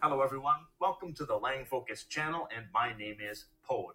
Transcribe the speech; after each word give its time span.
Hello, 0.00 0.22
everyone. 0.22 0.60
Welcome 0.78 1.12
to 1.14 1.24
the 1.24 1.34
Langfocus 1.34 2.06
channel, 2.08 2.46
and 2.56 2.66
my 2.72 2.96
name 2.96 3.16
is 3.20 3.46
Paul. 3.64 3.90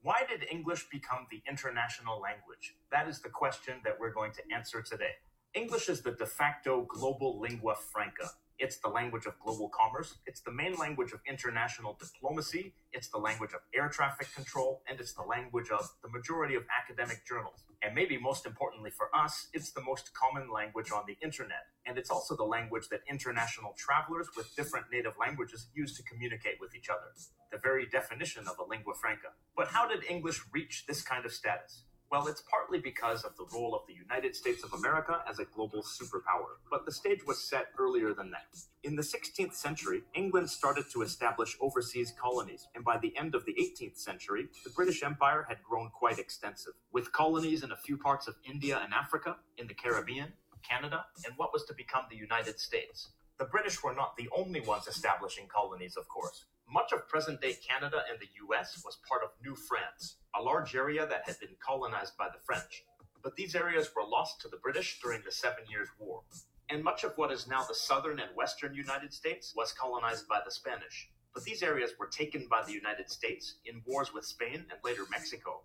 Why 0.00 0.22
did 0.28 0.46
English 0.48 0.88
become 0.88 1.26
the 1.32 1.42
international 1.50 2.20
language? 2.20 2.76
That 2.92 3.08
is 3.08 3.18
the 3.18 3.28
question 3.28 3.80
that 3.82 3.98
we're 3.98 4.12
going 4.12 4.30
to 4.34 4.42
answer 4.54 4.82
today. 4.82 5.14
English 5.54 5.88
is 5.88 6.00
the 6.00 6.12
de 6.12 6.26
facto 6.26 6.82
global 6.82 7.40
lingua 7.40 7.74
franca. 7.74 8.30
It's 8.58 8.78
the 8.78 8.88
language 8.88 9.26
of 9.26 9.38
global 9.40 9.68
commerce. 9.68 10.16
It's 10.26 10.40
the 10.40 10.52
main 10.52 10.74
language 10.74 11.12
of 11.12 11.20
international 11.26 11.98
diplomacy. 11.98 12.74
It's 12.92 13.08
the 13.08 13.18
language 13.18 13.52
of 13.52 13.60
air 13.74 13.88
traffic 13.88 14.32
control. 14.34 14.82
And 14.88 15.00
it's 15.00 15.12
the 15.12 15.22
language 15.22 15.70
of 15.70 15.88
the 16.02 16.08
majority 16.08 16.54
of 16.54 16.62
academic 16.70 17.26
journals. 17.26 17.64
And 17.82 17.94
maybe 17.94 18.16
most 18.16 18.46
importantly 18.46 18.90
for 18.90 19.08
us, 19.14 19.48
it's 19.52 19.72
the 19.72 19.82
most 19.82 20.14
common 20.14 20.50
language 20.52 20.92
on 20.92 21.02
the 21.06 21.16
internet. 21.22 21.66
And 21.86 21.98
it's 21.98 22.10
also 22.10 22.36
the 22.36 22.44
language 22.44 22.88
that 22.90 23.00
international 23.10 23.74
travelers 23.76 24.28
with 24.36 24.54
different 24.54 24.86
native 24.92 25.14
languages 25.18 25.66
use 25.74 25.96
to 25.96 26.02
communicate 26.04 26.60
with 26.60 26.74
each 26.76 26.88
other. 26.88 27.10
The 27.50 27.58
very 27.58 27.86
definition 27.86 28.44
of 28.46 28.58
a 28.58 28.68
lingua 28.68 28.94
franca. 28.94 29.28
But 29.56 29.68
how 29.68 29.88
did 29.88 30.04
English 30.08 30.40
reach 30.52 30.86
this 30.86 31.02
kind 31.02 31.26
of 31.26 31.32
status? 31.32 31.82
Well, 32.12 32.26
it's 32.26 32.42
partly 32.42 32.78
because 32.78 33.24
of 33.24 33.34
the 33.38 33.46
role 33.54 33.74
of 33.74 33.86
the 33.88 33.94
United 33.94 34.36
States 34.36 34.62
of 34.62 34.74
America 34.74 35.24
as 35.26 35.38
a 35.38 35.46
global 35.46 35.82
superpower, 35.82 36.60
but 36.70 36.84
the 36.84 36.92
stage 36.92 37.26
was 37.26 37.42
set 37.42 37.68
earlier 37.78 38.12
than 38.12 38.30
that. 38.32 38.48
In 38.82 38.96
the 38.96 39.02
16th 39.02 39.54
century, 39.54 40.02
England 40.12 40.50
started 40.50 40.84
to 40.92 41.00
establish 41.00 41.56
overseas 41.58 42.12
colonies, 42.20 42.68
and 42.74 42.84
by 42.84 42.98
the 42.98 43.16
end 43.16 43.34
of 43.34 43.46
the 43.46 43.54
18th 43.54 43.96
century, 43.96 44.48
the 44.62 44.68
British 44.68 45.02
Empire 45.02 45.46
had 45.48 45.62
grown 45.62 45.88
quite 45.88 46.18
extensive, 46.18 46.74
with 46.92 47.10
colonies 47.12 47.62
in 47.62 47.72
a 47.72 47.76
few 47.76 47.96
parts 47.96 48.28
of 48.28 48.34
India 48.44 48.78
and 48.84 48.92
Africa, 48.92 49.36
in 49.56 49.66
the 49.66 49.72
Caribbean, 49.72 50.34
Canada, 50.62 51.06
and 51.24 51.32
what 51.38 51.54
was 51.54 51.64
to 51.64 51.72
become 51.72 52.04
the 52.10 52.16
United 52.16 52.60
States. 52.60 53.08
The 53.38 53.46
British 53.46 53.82
were 53.82 53.94
not 53.94 54.18
the 54.18 54.28
only 54.36 54.60
ones 54.60 54.86
establishing 54.86 55.46
colonies, 55.48 55.96
of 55.96 56.06
course. 56.08 56.44
Much 56.72 56.90
of 56.92 57.06
present 57.06 57.38
day 57.42 57.54
Canada 57.68 58.02
and 58.10 58.18
the 58.18 58.46
US 58.46 58.82
was 58.82 58.96
part 59.06 59.22
of 59.22 59.28
New 59.44 59.54
France, 59.54 60.16
a 60.34 60.40
large 60.40 60.74
area 60.74 61.06
that 61.06 61.22
had 61.26 61.38
been 61.38 61.54
colonized 61.62 62.16
by 62.16 62.28
the 62.28 62.40
French. 62.46 62.84
But 63.22 63.36
these 63.36 63.54
areas 63.54 63.90
were 63.94 64.08
lost 64.08 64.40
to 64.40 64.48
the 64.48 64.56
British 64.56 64.98
during 65.02 65.20
the 65.22 65.30
Seven 65.30 65.64
Years' 65.68 65.90
War. 65.98 66.22
And 66.70 66.82
much 66.82 67.04
of 67.04 67.12
what 67.16 67.30
is 67.30 67.46
now 67.46 67.62
the 67.62 67.74
southern 67.74 68.20
and 68.20 68.34
western 68.34 68.74
United 68.74 69.12
States 69.12 69.52
was 69.54 69.74
colonized 69.74 70.26
by 70.28 70.40
the 70.42 70.50
Spanish. 70.50 71.10
But 71.34 71.44
these 71.44 71.62
areas 71.62 71.90
were 71.98 72.06
taken 72.06 72.46
by 72.48 72.62
the 72.64 72.72
United 72.72 73.10
States 73.10 73.56
in 73.66 73.82
wars 73.86 74.14
with 74.14 74.24
Spain 74.24 74.64
and 74.70 74.80
later 74.82 75.02
Mexico. 75.10 75.64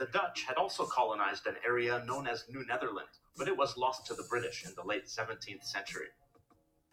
The 0.00 0.06
Dutch 0.06 0.42
had 0.48 0.56
also 0.56 0.84
colonized 0.84 1.46
an 1.46 1.58
area 1.64 2.02
known 2.04 2.26
as 2.26 2.44
New 2.50 2.66
Netherland, 2.66 3.20
but 3.36 3.46
it 3.46 3.56
was 3.56 3.76
lost 3.76 4.04
to 4.06 4.14
the 4.14 4.26
British 4.28 4.64
in 4.64 4.72
the 4.74 4.84
late 4.84 5.06
17th 5.06 5.62
century. 5.62 6.08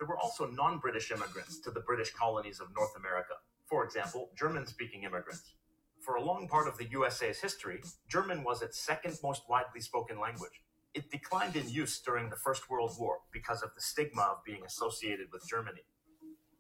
There 0.04 0.10
were 0.10 0.20
also 0.20 0.48
non 0.48 0.80
British 0.80 1.12
immigrants 1.12 1.60
to 1.60 1.72
the 1.72 1.80
British 1.80 2.12
colonies 2.12 2.60
of 2.60 2.76
North 2.76 2.94
America. 2.98 3.36
For 3.68 3.86
example, 3.86 4.32
German 4.38 4.68
speaking 4.68 5.04
immigrants. 5.04 5.54
For 6.02 6.16
a 6.16 6.22
long 6.22 6.50
part 6.50 6.68
of 6.68 6.78
the 6.78 6.90
USA's 6.90 7.40
history, 7.40 7.82
German 8.10 8.44
was 8.44 8.62
its 8.62 8.78
second 8.78 9.18
most 9.24 9.44
widely 9.48 9.80
spoken 9.80 10.20
language. 10.20 10.60
It 10.94 11.10
declined 11.10 11.56
in 11.56 11.70
use 11.70 12.02
during 12.02 12.30
the 12.30 12.36
First 12.36 12.70
World 12.70 12.92
War 13.00 13.20
because 13.32 13.64
of 13.64 13.74
the 13.76 13.82
stigma 13.82 14.24
of 14.24 14.44
being 14.44 14.66
associated 14.66 15.28
with 15.32 15.48
Germany. 15.48 15.86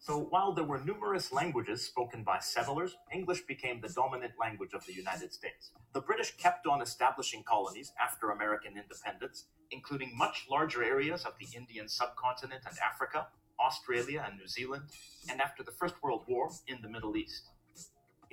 So 0.05 0.19
while 0.19 0.51
there 0.51 0.65
were 0.65 0.81
numerous 0.83 1.31
languages 1.31 1.85
spoken 1.85 2.25
by 2.25 2.39
settlers, 2.39 2.97
English 3.13 3.43
became 3.43 3.79
the 3.79 3.87
dominant 3.87 4.33
language 4.37 4.73
of 4.73 4.85
the 4.85 4.93
United 4.93 5.31
States. 5.31 5.71
The 5.93 6.01
British 6.01 6.35
kept 6.35 6.67
on 6.67 6.81
establishing 6.81 7.41
colonies 7.43 7.93
after 7.97 8.31
American 8.31 8.73
independence, 8.75 9.45
including 9.71 10.17
much 10.17 10.45
larger 10.51 10.83
areas 10.83 11.23
of 11.23 11.35
the 11.39 11.47
Indian 11.57 11.87
subcontinent 11.87 12.63
and 12.67 12.77
Africa, 12.79 13.27
Australia 13.57 14.25
and 14.27 14.37
New 14.37 14.47
Zealand, 14.49 14.83
and 15.29 15.39
after 15.39 15.63
the 15.63 15.71
First 15.71 15.95
World 16.03 16.25
War 16.27 16.51
in 16.67 16.81
the 16.81 16.89
Middle 16.89 17.15
East. 17.15 17.52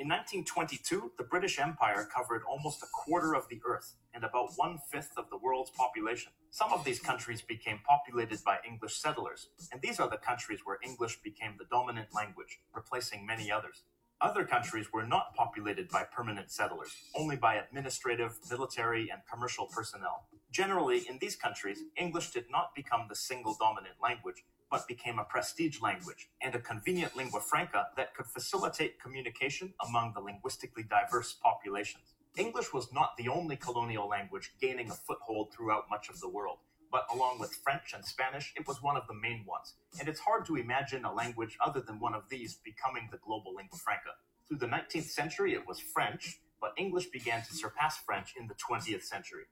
In 0.00 0.08
1922, 0.08 1.12
the 1.18 1.24
British 1.24 1.58
Empire 1.58 2.08
covered 2.10 2.42
almost 2.48 2.82
a 2.82 2.86
quarter 2.86 3.34
of 3.34 3.46
the 3.50 3.60
Earth 3.66 3.96
and 4.14 4.24
about 4.24 4.52
one 4.56 4.78
fifth 4.90 5.12
of 5.18 5.28
the 5.28 5.36
world's 5.36 5.72
population. 5.72 6.32
Some 6.50 6.72
of 6.72 6.84
these 6.84 6.98
countries 6.98 7.42
became 7.42 7.80
populated 7.86 8.42
by 8.42 8.60
English 8.66 8.96
settlers, 8.96 9.48
and 9.70 9.82
these 9.82 10.00
are 10.00 10.08
the 10.08 10.16
countries 10.16 10.60
where 10.64 10.78
English 10.82 11.20
became 11.22 11.56
the 11.58 11.66
dominant 11.70 12.14
language, 12.14 12.60
replacing 12.74 13.26
many 13.26 13.52
others. 13.52 13.82
Other 14.22 14.46
countries 14.46 14.90
were 14.90 15.06
not 15.06 15.34
populated 15.34 15.90
by 15.90 16.04
permanent 16.04 16.50
settlers, 16.50 16.96
only 17.14 17.36
by 17.36 17.56
administrative, 17.56 18.38
military, 18.50 19.10
and 19.10 19.20
commercial 19.30 19.66
personnel. 19.66 20.28
Generally, 20.50 21.10
in 21.10 21.18
these 21.18 21.36
countries, 21.36 21.80
English 21.98 22.30
did 22.30 22.46
not 22.50 22.74
become 22.74 23.04
the 23.06 23.14
single 23.14 23.54
dominant 23.60 23.96
language, 24.02 24.46
but 24.70 24.86
became 24.86 25.18
a 25.18 25.24
prestige 25.24 25.80
language 25.80 26.30
and 26.40 26.54
a 26.54 26.60
convenient 26.60 27.16
lingua 27.16 27.40
franca 27.40 27.88
that 27.96 28.14
could 28.14 28.26
facilitate 28.26 29.00
communication 29.00 29.74
among 29.86 30.12
the 30.14 30.20
linguistically 30.20 30.84
diverse 30.84 31.36
populations. 31.42 32.14
English 32.36 32.72
was 32.72 32.92
not 32.92 33.16
the 33.16 33.28
only 33.28 33.56
colonial 33.56 34.08
language 34.08 34.52
gaining 34.60 34.88
a 34.90 34.94
foothold 34.94 35.52
throughout 35.52 35.90
much 35.90 36.08
of 36.08 36.20
the 36.20 36.28
world, 36.28 36.58
but 36.92 37.06
along 37.12 37.38
with 37.38 37.52
French 37.64 37.92
and 37.94 38.04
Spanish, 38.04 38.52
it 38.56 38.66
was 38.68 38.82
one 38.82 38.96
of 38.96 39.06
the 39.08 39.14
main 39.14 39.44
ones. 39.46 39.74
And 39.98 40.08
it's 40.08 40.20
hard 40.20 40.44
to 40.46 40.56
imagine 40.56 41.04
a 41.04 41.12
language 41.12 41.58
other 41.64 41.80
than 41.80 41.98
one 41.98 42.14
of 42.14 42.28
these 42.28 42.54
becoming 42.64 43.08
the 43.10 43.18
global 43.18 43.54
lingua 43.54 43.78
franca. 43.78 44.10
Through 44.46 44.58
the 44.58 44.66
19th 44.66 45.10
century, 45.10 45.54
it 45.54 45.66
was 45.66 45.80
French, 45.80 46.40
but 46.60 46.74
English 46.76 47.06
began 47.06 47.42
to 47.42 47.54
surpass 47.54 47.98
French 47.98 48.34
in 48.38 48.46
the 48.46 48.54
20th 48.54 49.04
century. 49.04 49.44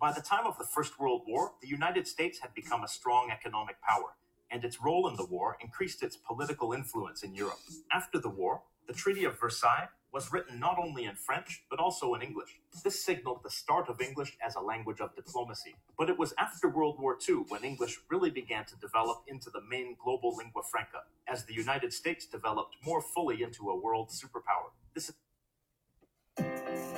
By 0.00 0.12
the 0.12 0.20
time 0.20 0.46
of 0.46 0.58
the 0.58 0.64
First 0.64 0.98
World 0.98 1.22
War, 1.26 1.52
the 1.62 1.68
United 1.68 2.08
States 2.08 2.40
had 2.40 2.54
become 2.54 2.82
a 2.82 2.88
strong 2.88 3.30
economic 3.30 3.80
power, 3.80 4.16
and 4.54 4.64
its 4.64 4.80
role 4.80 5.08
in 5.08 5.16
the 5.16 5.26
war 5.26 5.58
increased 5.60 6.02
its 6.04 6.16
political 6.16 6.72
influence 6.72 7.24
in 7.24 7.34
Europe. 7.34 7.58
After 7.92 8.20
the 8.20 8.30
war, 8.30 8.62
the 8.86 8.94
Treaty 8.94 9.24
of 9.24 9.38
Versailles 9.40 9.88
was 10.12 10.32
written 10.32 10.60
not 10.60 10.78
only 10.78 11.06
in 11.06 11.16
French, 11.16 11.64
but 11.68 11.80
also 11.80 12.14
in 12.14 12.22
English. 12.22 12.60
This 12.84 13.04
signaled 13.04 13.40
the 13.42 13.50
start 13.50 13.88
of 13.88 14.00
English 14.00 14.38
as 14.46 14.54
a 14.54 14.60
language 14.60 15.00
of 15.00 15.16
diplomacy. 15.16 15.74
But 15.98 16.08
it 16.08 16.16
was 16.16 16.34
after 16.38 16.68
World 16.68 17.00
War 17.00 17.18
II 17.28 17.46
when 17.48 17.64
English 17.64 17.98
really 18.08 18.30
began 18.30 18.64
to 18.66 18.76
develop 18.76 19.24
into 19.26 19.50
the 19.50 19.60
main 19.68 19.96
global 20.00 20.36
lingua 20.36 20.62
franca, 20.70 21.02
as 21.26 21.44
the 21.44 21.54
United 21.54 21.92
States 21.92 22.24
developed 22.24 22.76
more 22.86 23.02
fully 23.02 23.42
into 23.42 23.70
a 23.70 23.76
world 23.76 24.10
superpower. 24.10 24.70
This 24.94 25.08
is 25.08 26.93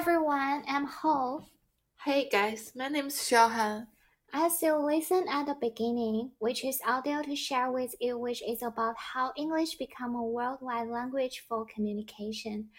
everyone, 0.00 0.64
I'm 0.66 0.86
Ho. 0.86 1.44
Hey 2.06 2.26
guys, 2.30 2.72
my 2.74 2.88
name 2.88 3.08
is 3.08 3.16
Xiaohan. 3.16 3.86
As 4.32 4.62
you 4.62 4.74
listen 4.76 5.26
at 5.28 5.44
the 5.44 5.54
beginning, 5.60 6.30
which 6.38 6.64
is 6.64 6.80
audio 6.88 7.20
to 7.20 7.36
share 7.36 7.70
with 7.70 7.94
you, 8.00 8.16
which 8.16 8.42
is 8.42 8.62
about 8.62 8.96
how 8.96 9.34
English 9.36 9.74
become 9.74 10.14
a 10.14 10.22
worldwide 10.24 10.88
language 10.88 11.44
for 11.46 11.66
communication. 11.66 12.70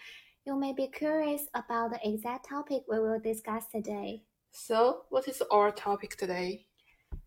You 0.44 0.58
may 0.58 0.72
be 0.72 0.88
curious 0.88 1.42
about 1.54 1.92
the 1.92 2.00
exact 2.02 2.48
topic 2.48 2.82
we 2.88 2.98
will 2.98 3.20
discuss 3.20 3.66
today. 3.70 4.24
So, 4.50 5.02
what 5.10 5.28
is 5.28 5.40
our 5.52 5.70
topic 5.70 6.16
today? 6.16 6.66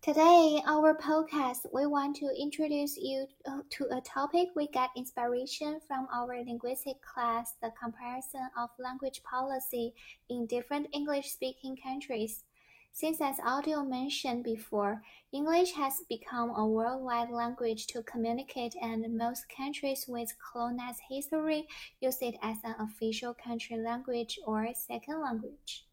Today, 0.06 0.62
our 0.68 0.96
podcast, 0.96 1.66
we 1.72 1.84
want 1.84 2.14
to 2.18 2.30
introduce 2.40 2.96
you 2.96 3.26
uh, 3.44 3.62
to 3.70 3.86
a 3.90 4.00
topic 4.02 4.50
we 4.54 4.68
get 4.68 4.90
inspiration 4.96 5.80
from 5.84 6.06
our 6.14 6.28
linguistic 6.46 7.02
class, 7.02 7.54
the 7.60 7.72
comparison 7.72 8.48
of 8.56 8.70
language 8.78 9.20
policy 9.24 9.94
in 10.28 10.46
different 10.46 10.86
English-speaking 10.92 11.78
countries. 11.82 12.44
Since 12.92 13.20
as 13.20 13.40
audio 13.44 13.82
mentioned 13.82 14.44
before, 14.44 15.02
English 15.32 15.72
has 15.72 15.94
become 16.08 16.50
a 16.50 16.64
worldwide 16.64 17.30
language 17.30 17.88
to 17.88 18.04
communicate 18.04 18.76
and 18.80 19.18
most 19.18 19.46
countries 19.48 20.04
with 20.06 20.36
colonized 20.38 21.00
history 21.10 21.66
use 22.00 22.22
it 22.22 22.36
as 22.42 22.58
an 22.62 22.76
official 22.78 23.34
country 23.34 23.76
language 23.76 24.38
or 24.46 24.68
second 24.72 25.20
language. 25.20 25.84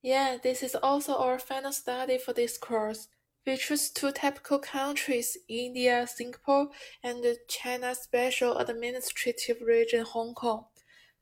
Yeah, 0.00 0.38
this 0.42 0.62
is 0.62 0.74
also 0.74 1.16
our 1.16 1.38
final 1.38 1.72
study 1.72 2.16
for 2.16 2.32
this 2.32 2.56
course. 2.56 3.08
We 3.48 3.56
choose 3.56 3.88
two 3.88 4.12
typical 4.12 4.58
countries, 4.58 5.38
India, 5.48 6.06
Singapore, 6.06 6.68
and 7.02 7.24
China 7.48 7.94
Special 7.94 8.58
Administrative 8.58 9.62
Region, 9.62 10.04
Hong 10.04 10.34
Kong. 10.34 10.66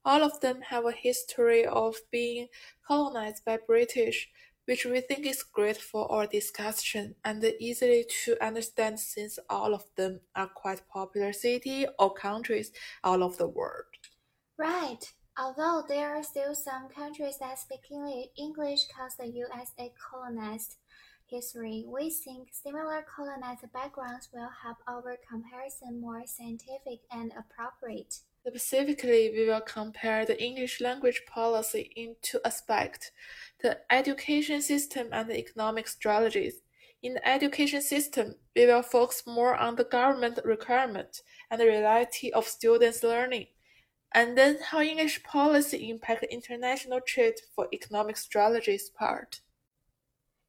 All 0.04 0.24
of 0.24 0.40
them 0.40 0.60
have 0.62 0.84
a 0.86 0.90
history 0.90 1.64
of 1.64 1.94
being 2.10 2.48
colonized 2.84 3.44
by 3.44 3.58
British, 3.64 4.28
which 4.64 4.84
we 4.84 5.02
think 5.02 5.24
is 5.24 5.44
great 5.44 5.76
for 5.76 6.10
our 6.10 6.26
discussion 6.26 7.14
and 7.24 7.44
easily 7.60 8.04
to 8.24 8.44
understand 8.44 8.98
since 8.98 9.38
all 9.48 9.72
of 9.72 9.84
them 9.94 10.18
are 10.34 10.48
quite 10.48 10.82
popular 10.88 11.32
cities 11.32 11.86
or 11.96 12.12
countries 12.12 12.72
all 13.04 13.22
over 13.22 13.36
the 13.36 13.46
world. 13.46 13.84
Right. 14.58 15.12
Although 15.38 15.84
there 15.86 16.16
are 16.16 16.24
still 16.24 16.56
some 16.56 16.88
countries 16.88 17.38
that 17.38 17.60
speak 17.60 17.86
English 18.36 18.86
because 18.88 19.14
the 19.16 19.28
USA 19.28 19.92
colonized 20.10 20.78
history, 21.28 21.84
we 21.86 22.10
think 22.10 22.48
similar 22.52 23.04
colonized 23.14 23.70
backgrounds 23.72 24.28
will 24.32 24.48
help 24.62 24.78
our 24.88 25.16
comparison 25.28 26.00
more 26.00 26.22
scientific 26.26 27.00
and 27.10 27.32
appropriate. 27.38 28.20
Specifically, 28.46 29.30
we 29.34 29.46
will 29.46 29.60
compare 29.60 30.24
the 30.24 30.40
English 30.40 30.80
language 30.80 31.22
policy 31.26 31.90
in 31.96 32.14
two 32.22 32.38
aspects 32.44 33.10
the 33.60 33.78
education 33.90 34.62
system 34.62 35.08
and 35.12 35.28
the 35.28 35.38
economic 35.38 35.88
strategies. 35.88 36.62
In 37.02 37.14
the 37.14 37.28
education 37.28 37.82
system, 37.82 38.36
we 38.54 38.66
will 38.66 38.82
focus 38.82 39.24
more 39.26 39.56
on 39.56 39.76
the 39.76 39.84
government 39.84 40.38
requirement 40.44 41.22
and 41.50 41.60
the 41.60 41.66
reality 41.66 42.30
of 42.30 42.46
students' 42.46 43.02
learning, 43.02 43.46
and 44.12 44.38
then 44.38 44.58
how 44.62 44.80
English 44.80 45.22
policy 45.24 45.90
impact 45.90 46.24
international 46.30 47.00
trade 47.00 47.40
for 47.54 47.68
economic 47.72 48.16
strategies 48.16 48.90
part. 48.90 49.40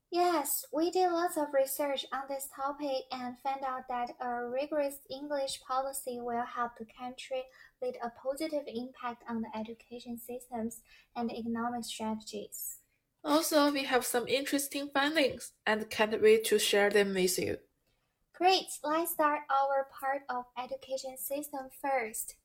Yes, 0.09 0.63
we 0.71 0.89
did 0.89 1.12
lots 1.12 1.36
of 1.36 1.54
research 1.54 2.06
on 2.13 2.21
this 2.30 2.48
topic 2.56 3.04
and 3.12 3.36
found 3.44 3.63
out 3.65 3.88
that 3.89 4.15
a 4.21 4.48
rigorous 4.48 5.00
English 5.09 5.59
policy 5.68 6.19
will 6.21 6.45
help 6.45 6.77
the 6.77 6.86
country 6.86 7.44
lead 7.81 7.98
a 8.01 8.09
positive 8.09 8.63
impact 8.68 9.24
on 9.30 9.42
the 9.42 9.50
education 9.54 10.18
systems 10.18 10.80
and 11.15 11.31
economic 11.31 11.83
strategies. 11.83 12.80
Also, 13.24 13.69
we 13.69 13.83
have 13.83 14.06
some 14.06 14.27
interesting 14.30 14.89
findings 14.94 15.51
and 15.65 15.89
can't 15.89 16.21
wait 16.21 16.45
to 16.45 16.57
share 16.57 16.89
them 16.89 17.13
with 17.13 17.38
you. 17.38 17.57
Great, 18.33 18.68
let's 18.83 19.12
start 19.12 19.42
our 19.50 19.88
part 19.92 20.21
of 20.30 20.45
education 20.57 21.18
system 21.18 21.68
first. 21.81 22.36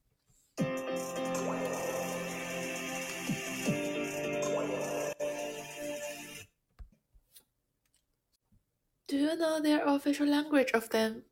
Do 9.13 9.19
you 9.19 9.37
know 9.37 9.61
their 9.61 9.85
official 9.85 10.27
language 10.27 10.71
of 10.73 10.89
them? 10.89 11.25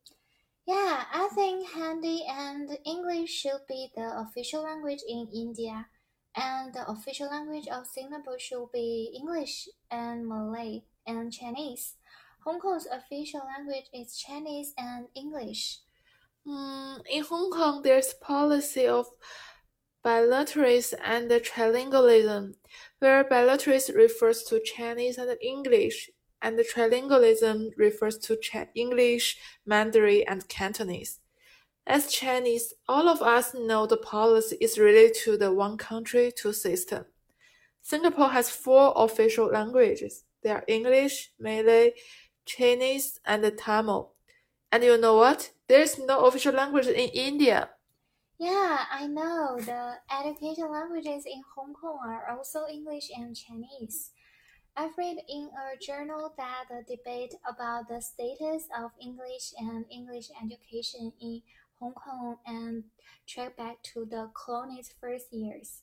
Yeah, 0.67 1.03
I 1.11 1.29
think 1.33 1.67
Hindi 1.73 2.23
and 2.29 2.69
English 2.85 3.31
should 3.31 3.65
be 3.67 3.89
the 3.95 4.21
official 4.21 4.61
language 4.61 5.01
in 5.09 5.27
India, 5.33 5.87
and 6.35 6.71
the 6.75 6.87
official 6.87 7.31
language 7.31 7.67
of 7.67 7.87
Singapore 7.87 8.37
should 8.37 8.67
be 8.71 9.11
English 9.17 9.67
and 9.89 10.27
Malay 10.27 10.83
and 11.07 11.33
Chinese. 11.33 11.95
Hong 12.45 12.59
Kong's 12.59 12.85
official 12.85 13.41
language 13.49 13.89
is 13.91 14.15
Chinese 14.15 14.75
and 14.77 15.07
English. 15.15 15.79
Mm, 16.45 17.01
in 17.09 17.23
Hong 17.23 17.49
Kong, 17.49 17.81
there's 17.81 18.13
policy 18.13 18.85
of 18.85 19.07
bilateralism 20.05 20.99
and 21.03 21.31
trilingualism, 21.31 22.53
where 22.99 23.23
bilateralism 23.23 23.95
refers 23.95 24.43
to 24.43 24.61
Chinese 24.61 25.17
and 25.17 25.35
English, 25.41 26.11
and 26.41 26.57
the 26.57 26.63
trilingualism 26.63 27.71
refers 27.77 28.17
to 28.17 28.37
English, 28.75 29.37
Mandarin, 29.65 30.23
and 30.27 30.47
Cantonese. 30.47 31.19
As 31.87 32.11
Chinese, 32.11 32.73
all 32.87 33.09
of 33.09 33.21
us 33.21 33.53
know 33.53 33.85
the 33.85 33.97
policy 33.97 34.57
is 34.61 34.77
related 34.77 35.15
to 35.23 35.37
the 35.37 35.51
one 35.51 35.77
country, 35.77 36.31
two 36.35 36.53
system. 36.53 37.05
Singapore 37.81 38.29
has 38.29 38.49
four 38.49 38.93
official 38.95 39.47
languages. 39.47 40.23
They 40.43 40.51
are 40.51 40.63
English, 40.67 41.31
Malay, 41.39 41.93
Chinese, 42.45 43.19
and 43.25 43.51
Tamil. 43.57 44.13
And 44.71 44.83
you 44.83 44.97
know 44.97 45.15
what? 45.15 45.51
There's 45.67 45.97
no 45.97 46.25
official 46.25 46.53
language 46.53 46.87
in 46.87 47.09
India. 47.09 47.69
Yeah, 48.37 48.85
I 48.91 49.07
know. 49.07 49.57
The 49.59 49.97
education 50.09 50.71
languages 50.71 51.25
in 51.25 51.41
Hong 51.55 51.73
Kong 51.73 51.99
are 52.03 52.37
also 52.37 52.65
English 52.71 53.09
and 53.15 53.35
Chinese. 53.35 54.11
I've 54.77 54.97
read 54.97 55.17
in 55.27 55.49
a 55.49 55.77
journal 55.77 56.33
that 56.37 56.63
the 56.69 56.95
debate 56.95 57.35
about 57.45 57.89
the 57.89 58.01
status 58.01 58.69
of 58.77 58.91
English 59.01 59.51
and 59.57 59.85
English 59.91 60.29
education 60.41 61.11
in 61.19 61.41
Hong 61.79 61.93
Kong 61.93 62.37
and 62.45 62.85
track 63.27 63.57
back 63.57 63.83
to 63.93 64.05
the 64.05 64.31
colony's 64.33 64.93
first 65.01 65.33
years. 65.33 65.81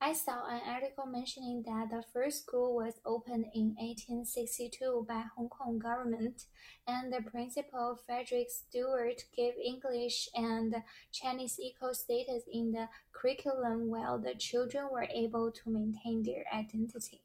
I 0.00 0.14
saw 0.14 0.48
an 0.48 0.62
article 0.66 1.04
mentioning 1.04 1.64
that 1.66 1.90
the 1.90 2.02
first 2.14 2.44
school 2.44 2.74
was 2.74 2.94
opened 3.04 3.44
in 3.54 3.76
1862 3.78 5.04
by 5.06 5.24
Hong 5.36 5.50
Kong 5.50 5.78
government, 5.78 6.46
and 6.86 7.12
the 7.12 7.20
principal 7.30 7.98
Frederick 8.06 8.48
Stewart 8.48 9.22
gave 9.36 9.54
English 9.62 10.30
and 10.34 10.74
Chinese 11.12 11.60
equal 11.60 11.92
status 11.92 12.44
in 12.50 12.72
the 12.72 12.88
curriculum 13.12 13.90
while 13.90 14.18
the 14.18 14.34
children 14.34 14.88
were 14.90 15.08
able 15.14 15.52
to 15.52 15.70
maintain 15.70 16.22
their 16.22 16.44
identity. 16.52 17.20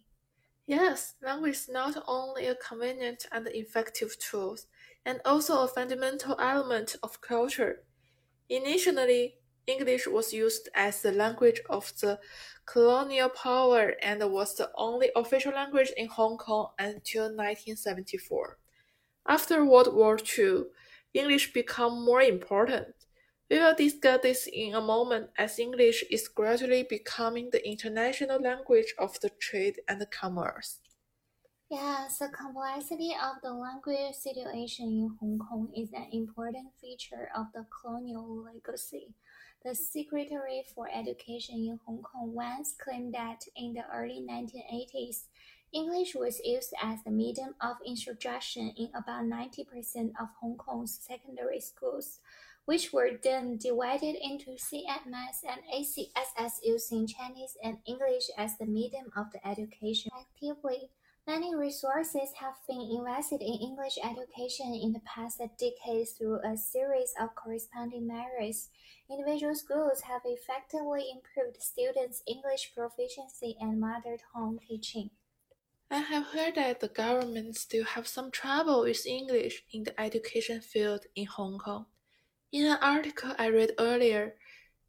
Yes, 0.70 1.16
language 1.22 1.56
is 1.56 1.68
not 1.68 2.02
only 2.08 2.46
a 2.48 2.56
convenient 2.56 3.26
and 3.30 3.46
effective 3.50 4.18
tool, 4.18 4.58
and 5.04 5.20
also 5.26 5.64
a 5.64 5.68
fundamental 5.68 6.40
element 6.40 6.96
of 7.04 7.20
culture. 7.20 7.84
Initially, 8.50 9.40
English 9.68 10.08
was 10.08 10.34
used 10.34 10.70
as 10.76 11.02
the 11.02 11.12
language 11.12 11.62
of 11.70 11.94
the 12.02 12.20
colonial 12.66 13.30
power 13.30 13.96
and 14.02 14.22
was 14.32 14.56
the 14.56 14.72
only 14.76 15.12
official 15.16 15.54
language 15.54 15.92
in 15.98 16.08
Hong 16.08 16.38
Kong 16.38 16.74
until 16.80 17.30
1974. 17.34 18.60
After 19.28 19.66
World 19.66 19.94
War 19.96 20.18
II, 20.20 20.66
English 21.14 21.54
became 21.54 22.04
more 22.06 22.22
important. 22.22 22.96
We 23.50 23.58
will 23.58 23.74
discuss 23.74 24.22
this 24.22 24.48
in 24.52 24.76
a 24.76 24.82
moment 24.82 25.32
as 25.36 25.58
English 25.58 26.04
is 26.12 26.28
gradually 26.28 26.84
becoming 26.84 27.50
the 27.50 27.68
international 27.68 28.40
language 28.40 28.94
of 29.00 29.20
the 29.22 29.32
trade 29.42 29.82
and 29.88 30.06
commerce. 30.12 30.78
Yes, 31.72 32.20
the 32.20 32.30
complexity 32.30 33.16
of 33.20 33.42
the 33.42 33.54
language 33.54 34.14
situation 34.14 34.86
in 34.86 35.18
Hong 35.20 35.40
Kong 35.40 35.70
is 35.76 35.90
an 35.94 36.10
important 36.12 36.68
feature 36.80 37.30
of 37.36 37.48
the 37.54 37.66
colonial 37.74 38.44
legacy. 38.44 39.16
The 39.66 39.74
Secretary 39.74 40.64
for 40.76 40.88
Education 40.94 41.56
in 41.56 41.80
Hong 41.88 42.04
Kong 42.04 42.34
once 42.34 42.76
claimed 42.78 43.16
that 43.16 43.42
in 43.56 43.74
the 43.74 43.84
early 43.92 44.26
1980s, 44.30 45.26
English 45.74 46.16
was 46.16 46.40
used 46.44 46.74
as 46.82 47.04
the 47.04 47.12
medium 47.12 47.56
of 47.62 47.78
instruction 47.84 48.74
in 48.78 48.90
about 48.96 49.26
90% 49.26 50.12
of 50.20 50.30
Hong 50.40 50.58
Kong's 50.58 51.00
secondary 51.02 51.60
schools 51.60 52.20
which 52.70 52.94
were 52.94 53.10
then 53.24 53.58
divided 53.58 54.16
into 54.22 54.52
CMS 54.52 55.42
and 55.42 55.60
ACSS 55.74 56.52
using 56.62 57.08
Chinese 57.08 57.58
and 57.64 57.80
English 57.88 58.30
as 58.38 58.60
the 58.60 58.66
medium 58.68 59.10
of 59.18 59.26
the 59.32 59.42
education. 59.44 60.12
Actively, 60.14 60.92
many 61.26 61.56
resources 61.56 62.30
have 62.40 62.54
been 62.68 62.80
invested 62.80 63.42
in 63.42 63.58
English 63.70 63.98
education 63.98 64.76
in 64.76 64.94
the 64.94 65.02
past 65.04 65.42
decades 65.58 66.12
through 66.12 66.42
a 66.46 66.56
series 66.56 67.12
of 67.20 67.34
corresponding 67.34 68.06
measures. 68.06 68.70
Individual 69.10 69.56
schools 69.56 70.02
have 70.02 70.22
effectively 70.26 71.06
improved 71.10 71.64
students' 71.64 72.22
English 72.28 72.72
proficiency 72.76 73.58
and 73.60 73.80
mother 73.80 74.16
tongue 74.32 74.60
teaching. 74.60 75.10
I 75.90 76.02
have 76.02 76.28
heard 76.28 76.54
that 76.54 76.82
the 76.82 76.88
government 76.88 77.56
still 77.56 77.86
have 77.86 78.08
some 78.08 78.30
trouble 78.30 78.82
with 78.82 79.08
English 79.08 79.64
in 79.74 79.86
the 79.86 80.00
education 80.00 80.62
field 80.62 81.08
in 81.16 81.26
Hong 81.26 81.58
Kong. 81.58 81.88
In 82.52 82.66
an 82.66 82.80
article 82.82 83.34
I 83.38 83.50
read 83.50 83.74
earlier, 83.78 84.36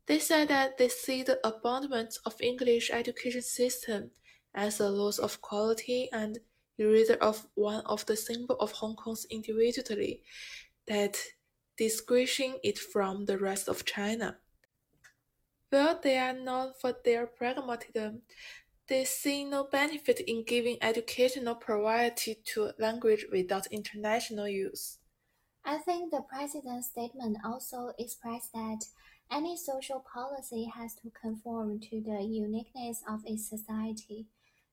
they 0.06 0.18
said 0.18 0.48
that 0.48 0.78
they 0.78 0.88
see 0.88 1.22
the 1.22 1.46
abandonment 1.46 2.16
of 2.24 2.40
English 2.40 2.90
education 2.90 3.42
system 3.42 4.12
as 4.54 4.80
a 4.80 4.88
loss 4.88 5.18
of 5.18 5.42
quality 5.42 6.08
and 6.10 6.38
eraser 6.78 7.18
of 7.20 7.46
one 7.54 7.84
of 7.84 8.06
the 8.06 8.16
symbol 8.16 8.56
of 8.56 8.72
Hong 8.72 8.96
Kong's 8.96 9.26
individuality 9.30 10.22
that 10.86 11.18
distinguishing 11.76 12.58
it 12.62 12.78
from 12.78 13.26
the 13.26 13.36
rest 13.36 13.68
of 13.68 13.84
China. 13.84 14.38
While 15.68 16.00
they 16.02 16.16
are 16.16 16.32
known 16.32 16.72
for 16.80 16.94
their 17.04 17.26
pragmatism, 17.26 18.22
they 18.88 19.04
see 19.04 19.44
no 19.44 19.64
benefit 19.64 20.20
in 20.20 20.44
giving 20.44 20.78
educational 20.82 21.56
priority 21.56 22.36
to 22.54 22.72
language 22.78 23.26
without 23.30 23.66
international 23.70 24.48
use. 24.48 24.99
I 25.64 25.78
think 25.78 26.10
the 26.10 26.22
president's 26.22 26.88
statement 26.88 27.38
also 27.44 27.92
expressed 27.98 28.52
that 28.54 28.84
any 29.30 29.56
social 29.56 30.00
policy 30.00 30.70
has 30.74 30.94
to 30.96 31.10
conform 31.10 31.78
to 31.80 32.00
the 32.00 32.22
uniqueness 32.22 33.02
of 33.08 33.20
its 33.24 33.48
society, 33.48 34.26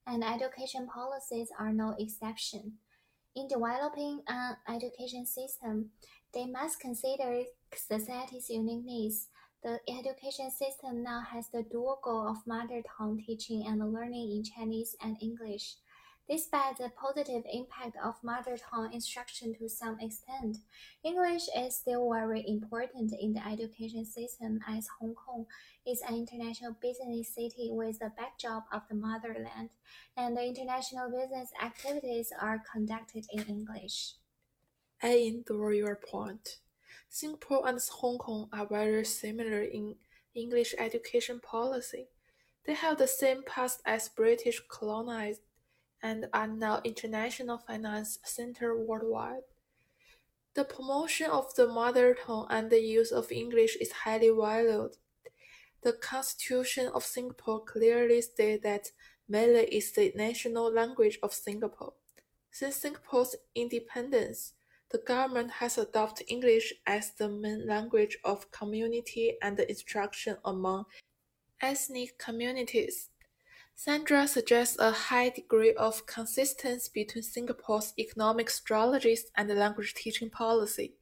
and 0.06 0.24
education 0.24 0.88
policies 0.88 1.50
are 1.58 1.72
no 1.72 1.94
exception. 1.98 2.78
In 3.36 3.46
developing 3.46 4.22
an 4.26 4.56
education 4.68 5.26
system, 5.26 5.90
they 6.34 6.46
must 6.46 6.80
consider 6.80 7.44
society's 7.74 8.50
unique 8.50 8.84
needs. 8.84 9.28
The 9.62 9.78
education 9.88 10.50
system 10.50 11.02
now 11.02 11.20
has 11.20 11.48
the 11.48 11.62
dual 11.62 12.00
goal 12.02 12.28
of 12.28 12.46
mother 12.46 12.82
tongue 12.96 13.22
teaching 13.24 13.64
and 13.66 13.92
learning 13.92 14.32
in 14.32 14.42
Chinese 14.42 14.96
and 15.02 15.16
English. 15.20 15.76
Despite 16.28 16.76
the 16.76 16.90
positive 16.90 17.42
impact 17.50 17.96
of 18.04 18.22
mother 18.22 18.58
tongue 18.58 18.92
instruction 18.92 19.54
to 19.54 19.68
some 19.68 19.98
extent, 19.98 20.58
English 21.02 21.44
is 21.56 21.78
still 21.78 22.12
very 22.12 22.44
important 22.46 23.14
in 23.18 23.32
the 23.32 23.46
education 23.46 24.04
system 24.04 24.60
as 24.68 24.88
Hong 25.00 25.14
Kong 25.14 25.46
is 25.86 26.02
an 26.06 26.14
international 26.16 26.76
business 26.82 27.34
city 27.34 27.70
with 27.72 27.98
the 28.00 28.12
backdrop 28.14 28.66
of 28.70 28.82
the 28.90 28.94
motherland, 28.94 29.70
and 30.18 30.36
the 30.36 30.44
international 30.44 31.10
business 31.10 31.48
activities 31.62 32.30
are 32.38 32.62
conducted 32.70 33.24
in 33.32 33.44
English. 33.44 34.12
I 35.02 35.16
endorse 35.16 35.76
your 35.76 35.96
point. 35.96 36.58
Singapore 37.08 37.66
and 37.66 37.80
Hong 37.90 38.18
Kong 38.18 38.50
are 38.52 38.66
very 38.66 39.06
similar 39.06 39.62
in 39.62 39.94
English 40.34 40.74
education 40.78 41.40
policy. 41.40 42.08
They 42.66 42.74
have 42.74 42.98
the 42.98 43.08
same 43.08 43.44
past 43.46 43.80
as 43.86 44.10
British 44.10 44.60
colonized 44.68 45.40
and 46.02 46.26
are 46.32 46.46
now 46.46 46.80
international 46.84 47.58
finance 47.58 48.18
center 48.24 48.76
worldwide. 48.76 49.42
The 50.54 50.64
promotion 50.64 51.30
of 51.30 51.54
the 51.54 51.68
mother 51.68 52.14
tongue 52.14 52.46
and 52.50 52.70
the 52.70 52.80
use 52.80 53.12
of 53.12 53.30
English 53.30 53.76
is 53.76 53.92
highly 53.92 54.30
valued. 54.30 54.96
The 55.82 55.92
Constitution 55.92 56.88
of 56.88 57.04
Singapore 57.04 57.64
clearly 57.64 58.20
states 58.22 58.62
that 58.64 58.90
Malay 59.28 59.66
is 59.66 59.92
the 59.92 60.12
national 60.16 60.72
language 60.72 61.18
of 61.22 61.32
Singapore. 61.32 61.92
Since 62.50 62.76
Singapore's 62.76 63.36
independence, 63.54 64.54
the 64.90 64.98
government 64.98 65.50
has 65.50 65.76
adopted 65.76 66.26
English 66.30 66.72
as 66.86 67.12
the 67.12 67.28
main 67.28 67.66
language 67.66 68.18
of 68.24 68.50
community 68.50 69.36
and 69.42 69.60
instruction 69.60 70.38
among 70.44 70.86
ethnic 71.60 72.18
communities. 72.18 73.10
Sandra 73.80 74.26
suggests 74.26 74.76
a 74.80 74.90
high 74.90 75.28
degree 75.28 75.72
of 75.74 76.04
consistency 76.04 76.90
between 76.92 77.22
Singapore's 77.22 77.94
economic 77.96 78.50
strategies 78.50 79.26
and 79.36 79.48
language 79.50 79.94
teaching 79.94 80.30
policy. 80.30 80.96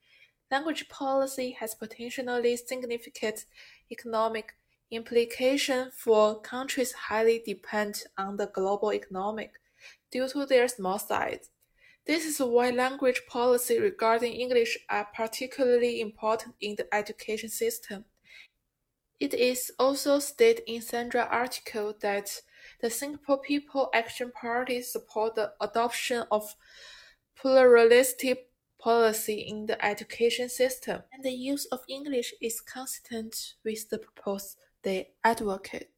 Language 0.50 0.86
policy 0.90 1.52
has 1.52 1.74
potentially 1.74 2.54
significant 2.54 3.46
economic 3.90 4.52
implications 4.90 5.94
for 5.94 6.38
countries 6.42 6.92
highly 6.92 7.42
dependent 7.46 8.04
on 8.18 8.36
the 8.36 8.48
global 8.48 8.92
economic 8.92 9.52
due 10.12 10.28
to 10.28 10.44
their 10.44 10.68
small 10.68 10.98
size. 10.98 11.48
This 12.06 12.26
is 12.26 12.40
why 12.40 12.68
language 12.72 13.22
policy 13.26 13.78
regarding 13.78 14.34
English 14.34 14.76
are 14.90 15.08
particularly 15.16 16.02
important 16.02 16.54
in 16.60 16.76
the 16.76 16.94
education 16.94 17.48
system. 17.48 18.04
It 19.18 19.32
is 19.32 19.72
also 19.78 20.18
stated 20.18 20.62
in 20.66 20.82
Sandra's 20.82 21.28
article 21.30 21.94
that 22.02 22.42
the 22.80 22.90
Singapore 22.90 23.38
People 23.38 23.90
Action 23.94 24.30
Party 24.32 24.82
support 24.82 25.34
the 25.34 25.52
adoption 25.60 26.24
of 26.30 26.54
pluralistic 27.36 28.50
policy 28.78 29.40
in 29.40 29.66
the 29.66 29.84
education 29.84 30.48
system, 30.48 31.02
and 31.12 31.24
the 31.24 31.32
use 31.32 31.64
of 31.66 31.80
English 31.88 32.34
is 32.40 32.60
consistent 32.60 33.54
with 33.64 33.88
the 33.90 33.98
purpose 33.98 34.56
they 34.82 35.10
advocate. 35.24 35.90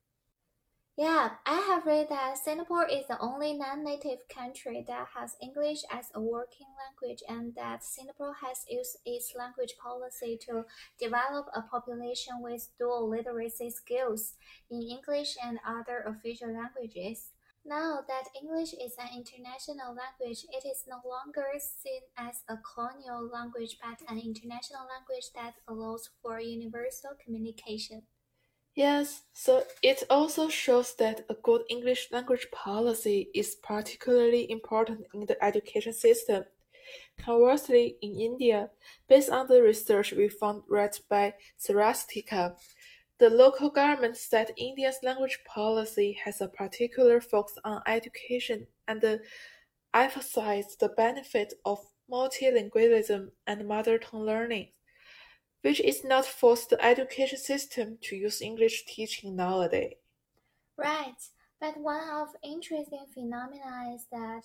Yeah, 0.99 1.37
I 1.47 1.61
have 1.61 1.87
read 1.87 2.09
that 2.09 2.39
Singapore 2.39 2.85
is 2.89 3.07
the 3.07 3.21
only 3.21 3.53
non-native 3.53 4.27
country 4.29 4.85
that 4.89 5.07
has 5.15 5.37
English 5.41 5.85
as 5.93 6.11
a 6.13 6.21
working 6.21 6.67
language 6.75 7.23
and 7.29 7.55
that 7.55 7.85
Singapore 7.85 8.35
has 8.43 8.67
used 8.69 8.97
its 9.07 9.33
language 9.39 9.77
policy 9.81 10.37
to 10.49 10.65
develop 10.99 11.51
a 11.55 11.63
population 11.63 12.43
with 12.43 12.71
dual 12.81 13.09
literacy 13.09 13.71
skills 13.71 14.35
in 14.73 14.83
English 14.83 15.37
and 15.41 15.61
other 15.65 16.03
official 16.03 16.53
languages. 16.53 17.31
Now 17.65 18.01
that 18.09 18.35
English 18.35 18.73
is 18.73 18.97
an 18.99 19.15
international 19.15 19.95
language, 19.95 20.47
it 20.51 20.67
is 20.67 20.83
no 20.89 20.99
longer 21.09 21.47
seen 21.61 22.03
as 22.17 22.43
a 22.49 22.57
colonial 22.57 23.23
language 23.23 23.79
but 23.81 24.03
an 24.11 24.19
international 24.19 24.83
language 24.91 25.31
that 25.37 25.55
allows 25.69 26.11
for 26.21 26.41
universal 26.41 27.11
communication. 27.25 28.03
Yes, 28.79 29.23
so 29.33 29.65
it 29.83 30.05
also 30.09 30.49
shows 30.49 30.95
that 31.01 31.27
a 31.29 31.35
good 31.35 31.63
English 31.69 32.13
language 32.13 32.47
policy 32.53 33.29
is 33.35 33.57
particularly 33.57 34.49
important 34.49 35.05
in 35.13 35.27
the 35.27 35.37
education 35.45 35.93
system. 35.93 36.45
Conversely, 37.19 37.97
in 38.03 38.15
India, 38.21 38.71
based 39.09 39.31
on 39.31 39.49
the 39.49 39.65
research 39.65 40.13
we 40.13 40.29
found 40.29 40.63
read 40.69 40.97
by 41.11 41.35
Sarastika, 41.59 42.55
the 43.19 43.29
local 43.29 43.69
government 43.69 44.17
said 44.17 44.53
India's 44.57 45.01
language 45.03 45.41
policy 45.45 46.13
has 46.25 46.41
a 46.41 46.47
particular 46.47 47.21
focus 47.21 47.59
on 47.65 47.83
education 47.85 48.69
and 48.87 49.21
emphasized 49.93 50.79
the 50.79 50.91
benefit 50.91 51.53
of 51.65 51.81
multilingualism 52.09 53.33
and 53.45 53.67
mother 53.67 53.99
tongue 53.99 54.25
learning 54.25 54.69
which 55.69 55.81
is 55.81 56.03
not 56.03 56.25
forced 56.25 56.71
the 56.71 56.83
education 56.83 57.39
system 57.39 57.99
to 58.01 58.17
use 58.17 58.41
English 58.41 58.87
teaching 58.87 59.37
nowadays. 59.37 59.97
Right, 60.79 61.21
but 61.61 61.77
one 61.77 62.09
of 62.09 62.29
interesting 62.43 63.05
phenomena 63.13 63.93
is 63.95 64.07
that 64.11 64.45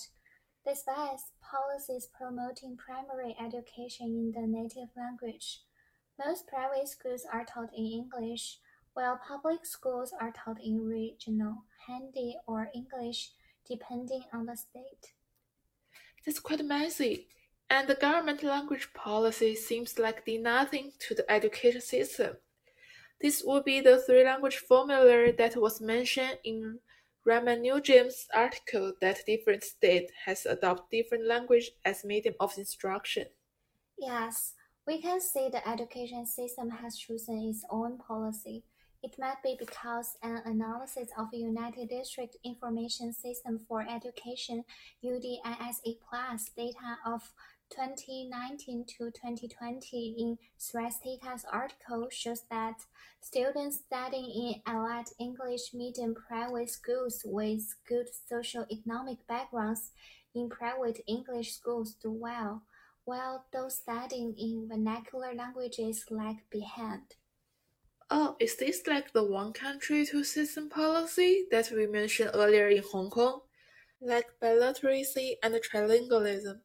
despite 0.67 1.21
policies 1.39 2.09
promoting 2.13 2.75
primary 2.75 3.37
education 3.39 4.07
in 4.07 4.33
the 4.35 4.45
native 4.45 4.89
language, 4.97 5.61
most 6.19 6.45
private 6.45 6.89
schools 6.89 7.25
are 7.31 7.45
taught 7.45 7.71
in 7.73 7.85
English, 7.85 8.57
while 8.93 9.17
public 9.25 9.65
schools 9.65 10.13
are 10.19 10.33
taught 10.33 10.61
in 10.61 10.85
regional, 10.85 11.63
Hindi, 11.87 12.35
or 12.45 12.67
English, 12.75 13.31
depending 13.65 14.23
on 14.33 14.45
the 14.45 14.57
state. 14.57 15.13
That's 16.25 16.41
quite 16.41 16.65
messy 16.65 17.27
and 17.69 17.87
the 17.87 17.95
government 17.95 18.43
language 18.43 18.89
policy 18.93 19.55
seems 19.55 19.97
like 19.97 20.25
the 20.25 20.37
nothing 20.37 20.91
to 20.99 21.15
the 21.15 21.29
education 21.31 21.81
system. 21.81 22.37
This 23.21 23.41
would 23.45 23.63
be 23.63 23.79
the 23.79 23.99
three 23.99 24.23
language 24.23 24.57
formula 24.57 25.31
that 25.37 25.55
was 25.55 25.81
mentioned 25.81 26.39
in 26.43 26.79
Ramanujam's 27.25 28.27
article 28.33 28.93
that 28.99 29.25
different 29.25 29.63
state 29.63 30.11
has 30.25 30.45
adopted 30.45 30.89
different 30.91 31.25
language 31.25 31.71
as 31.85 32.03
medium 32.03 32.35
of 32.39 32.57
instruction. 32.57 33.27
Yes, 33.97 34.53
we 34.85 35.01
can 35.01 35.21
see 35.21 35.47
the 35.49 35.65
education 35.67 36.25
system 36.25 36.69
has 36.69 36.97
chosen 36.97 37.41
its 37.49 37.63
own 37.69 37.97
policy. 37.97 38.63
It 39.01 39.15
might 39.19 39.41
be 39.43 39.55
because 39.57 40.17
an 40.21 40.41
analysis 40.45 41.09
of 41.17 41.27
Unified 41.33 41.89
District 41.89 42.35
Information 42.43 43.13
System 43.13 43.59
for 43.67 43.85
Education 43.89 44.63
UDISE 45.03 45.97
Plus 46.09 46.49
data 46.55 46.97
of 47.05 47.21
2019 47.75 48.85
to 48.85 49.09
2020 49.09 50.15
in 50.17 50.37
Srastika's 50.59 51.43
article 51.51 52.07
shows 52.11 52.43
that 52.51 52.75
students 53.19 53.77
studying 53.77 54.29
in 54.29 54.73
elite 54.73 55.09
English 55.19 55.73
medium 55.73 56.13
private 56.13 56.69
schools 56.69 57.23
with 57.25 57.75
good 57.87 58.07
socio-economic 58.29 59.25
backgrounds 59.27 59.89
in 60.35 60.49
private 60.49 60.99
English 61.07 61.53
schools 61.53 61.95
do 61.95 62.11
well, 62.11 62.61
while 63.05 63.45
those 63.51 63.75
studying 63.75 64.35
in 64.37 64.67
vernacular 64.67 65.33
languages 65.33 66.05
lag 66.11 66.37
behind. 66.51 67.15
Oh, 68.11 68.35
is 68.39 68.55
this 68.57 68.85
like 68.85 69.13
the 69.13 69.23
one 69.23 69.51
country 69.51 70.05
two 70.05 70.23
system 70.23 70.69
policy 70.69 71.47
that 71.49 71.71
we 71.71 71.87
mentioned 71.87 72.31
earlier 72.35 72.67
in 72.67 72.83
Hong 72.91 73.09
Kong? 73.09 73.41
Like 73.99 74.27
bilateralism 74.41 75.37
and 75.41 75.55
trilingualism 75.55 76.59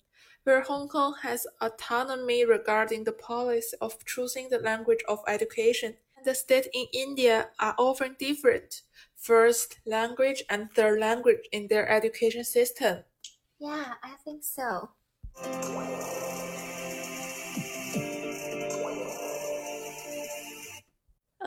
where 0.48 0.62
Hong 0.62 0.88
Kong 0.88 1.14
has 1.20 1.46
autonomy 1.60 2.42
regarding 2.42 3.04
the 3.04 3.12
policy 3.12 3.76
of 3.82 4.02
choosing 4.06 4.48
the 4.48 4.58
language 4.58 5.00
of 5.06 5.22
education, 5.28 5.98
and 6.16 6.24
the 6.24 6.34
states 6.34 6.68
in 6.72 6.86
India 6.94 7.50
are 7.60 7.74
often 7.76 8.16
different 8.18 8.80
first 9.14 9.78
language 9.84 10.42
and 10.48 10.72
third 10.72 11.00
language 11.00 11.46
in 11.52 11.68
their 11.68 11.86
education 11.86 12.44
system. 12.44 13.04
Yeah, 13.58 13.92
I 14.02 14.14
think 14.24 14.42
so. 14.42 14.88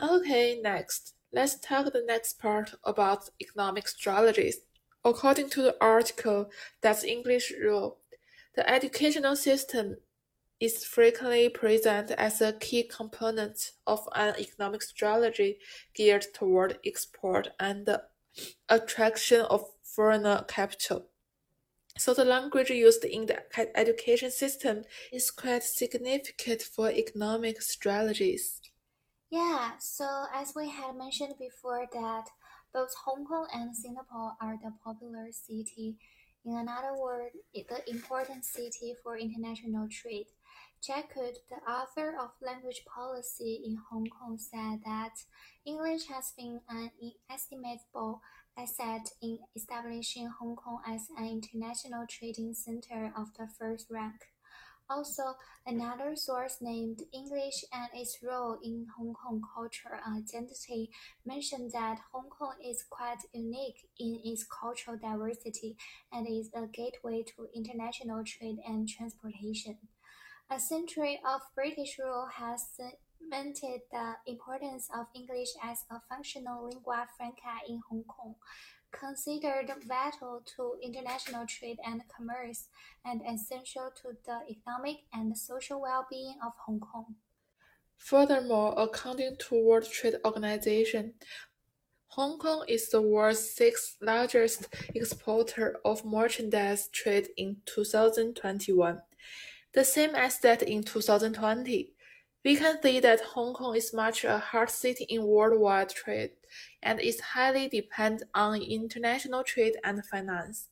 Okay, 0.00 0.60
next, 0.62 1.14
let's 1.32 1.58
talk 1.58 1.92
the 1.92 2.04
next 2.06 2.38
part 2.38 2.76
about 2.84 3.30
economic 3.40 3.88
strategies. 3.88 4.58
According 5.04 5.50
to 5.50 5.62
the 5.62 5.76
article, 5.80 6.50
that's 6.80 7.02
English 7.02 7.52
rule 7.60 7.98
the 8.54 8.68
educational 8.68 9.36
system 9.36 9.96
is 10.60 10.84
frequently 10.84 11.48
presented 11.48 12.20
as 12.20 12.40
a 12.40 12.52
key 12.52 12.84
component 12.84 13.72
of 13.86 14.08
an 14.14 14.34
economic 14.38 14.82
strategy 14.82 15.58
geared 15.94 16.26
toward 16.32 16.78
export 16.84 17.48
and 17.58 17.86
the 17.86 18.02
attraction 18.68 19.40
of 19.40 19.64
foreign 19.82 20.44
capital. 20.46 21.06
So 21.98 22.14
the 22.14 22.24
language 22.24 22.70
used 22.70 23.04
in 23.04 23.26
the 23.26 23.42
education 23.76 24.30
system 24.30 24.84
is 25.12 25.30
quite 25.30 25.62
significant 25.62 26.62
for 26.62 26.90
economic 26.90 27.60
strategies. 27.60 28.60
Yeah, 29.30 29.72
so 29.78 30.26
as 30.32 30.52
we 30.54 30.68
had 30.70 30.96
mentioned 30.96 31.34
before 31.38 31.86
that 31.92 32.28
both 32.72 32.94
Hong 33.04 33.26
Kong 33.26 33.46
and 33.52 33.74
Singapore 33.76 34.32
are 34.40 34.58
the 34.62 34.72
popular 34.82 35.28
city 35.32 35.96
in 36.44 36.56
another 36.56 36.94
word, 36.98 37.30
the 37.54 37.90
important 37.90 38.44
city 38.44 38.94
for 39.02 39.16
international 39.16 39.88
trade. 39.90 40.26
Jack 40.84 41.12
Hood, 41.14 41.36
the 41.48 41.70
author 41.70 42.16
of 42.20 42.30
Language 42.42 42.84
Policy 42.84 43.62
in 43.64 43.78
Hong 43.88 44.06
Kong, 44.06 44.36
said 44.36 44.80
that 44.84 45.14
English 45.64 46.08
has 46.08 46.32
been 46.36 46.60
an 46.68 46.90
inestimable 47.00 48.20
asset 48.58 49.08
in 49.22 49.38
establishing 49.54 50.28
Hong 50.40 50.56
Kong 50.56 50.82
as 50.86 51.06
an 51.16 51.26
international 51.26 52.04
trading 52.08 52.52
center 52.52 53.12
of 53.16 53.28
the 53.38 53.46
first 53.46 53.86
rank. 53.90 54.31
Also, 54.90 55.22
another 55.66 56.14
source 56.14 56.58
named 56.60 57.00
English 57.12 57.64
and 57.72 57.88
its 57.94 58.18
role 58.22 58.58
in 58.62 58.86
Hong 58.96 59.14
Kong 59.14 59.40
cultural 59.54 60.00
uh, 60.06 60.18
identity 60.18 60.90
mentioned 61.24 61.70
that 61.72 61.98
Hong 62.12 62.28
Kong 62.28 62.54
is 62.64 62.84
quite 62.90 63.22
unique 63.32 63.88
in 63.98 64.20
its 64.24 64.44
cultural 64.44 64.98
diversity 64.98 65.76
and 66.12 66.26
is 66.28 66.50
a 66.54 66.66
gateway 66.66 67.24
to 67.36 67.48
international 67.54 68.22
trade 68.24 68.58
and 68.66 68.88
transportation. 68.88 69.78
A 70.50 70.60
century 70.60 71.20
of 71.24 71.40
British 71.54 71.98
rule 71.98 72.28
has 72.34 72.66
cemented 72.76 73.80
the 73.90 74.16
importance 74.26 74.88
of 74.94 75.06
English 75.14 75.48
as 75.62 75.84
a 75.90 76.00
functional 76.10 76.68
lingua 76.68 77.06
franca 77.16 77.64
in 77.66 77.80
Hong 77.88 78.04
Kong 78.04 78.34
considered 78.92 79.72
vital 79.86 80.42
to 80.56 80.76
international 80.82 81.46
trade 81.46 81.78
and 81.84 82.02
commerce 82.14 82.68
and 83.04 83.22
essential 83.28 83.90
to 84.02 84.16
the 84.24 84.40
economic 84.48 84.98
and 85.12 85.36
social 85.36 85.80
well-being 85.80 86.36
of 86.44 86.52
Hong 86.66 86.80
Kong. 86.80 87.16
Furthermore, 87.96 88.74
according 88.76 89.36
to 89.38 89.64
World 89.64 89.90
Trade 89.90 90.16
Organization, 90.24 91.14
Hong 92.08 92.38
Kong 92.38 92.64
is 92.68 92.90
the 92.90 93.00
world's 93.00 93.50
sixth 93.50 93.96
largest 94.02 94.68
exporter 94.94 95.78
of 95.84 96.04
merchandise 96.04 96.88
trade 96.88 97.28
in 97.36 97.58
2021, 97.64 99.00
the 99.72 99.84
same 99.84 100.14
as 100.14 100.38
that 100.40 100.62
in 100.62 100.82
2020. 100.82 101.91
We 102.44 102.56
can 102.56 102.82
see 102.82 102.98
that 102.98 103.20
Hong 103.20 103.54
Kong 103.54 103.76
is 103.76 103.94
much 103.94 104.24
a 104.24 104.38
hard 104.38 104.68
city 104.68 105.04
in 105.04 105.22
worldwide 105.22 105.90
trade 105.90 106.32
and 106.82 107.00
is 107.00 107.20
highly 107.20 107.68
dependent 107.68 108.28
on 108.34 108.60
international 108.60 109.44
trade 109.44 109.76
and 109.84 110.04
finance. 110.04 110.68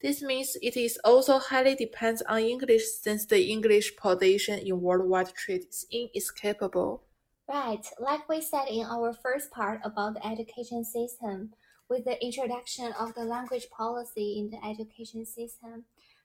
This 0.00 0.22
means 0.22 0.56
it 0.62 0.78
is 0.78 0.98
also 1.04 1.38
highly 1.38 1.74
dependent 1.74 2.26
on 2.26 2.40
English 2.40 2.84
since 3.02 3.26
the 3.26 3.50
English 3.50 3.96
position 3.96 4.58
in 4.60 4.80
worldwide 4.80 5.34
trade 5.34 5.66
is 5.68 5.86
inescapable. 5.90 7.02
Right, 7.46 7.86
like 8.00 8.26
we 8.26 8.40
said 8.40 8.68
in 8.68 8.86
our 8.86 9.12
first 9.12 9.50
part 9.50 9.80
about 9.84 10.14
the 10.14 10.26
education 10.26 10.84
system, 10.86 11.52
with 11.90 12.06
the 12.06 12.22
introduction 12.24 12.94
of 12.98 13.12
the 13.14 13.24
language 13.24 13.68
policy 13.70 14.38
in 14.38 14.48
the 14.48 14.66
education 14.66 15.26
system, 15.26 15.84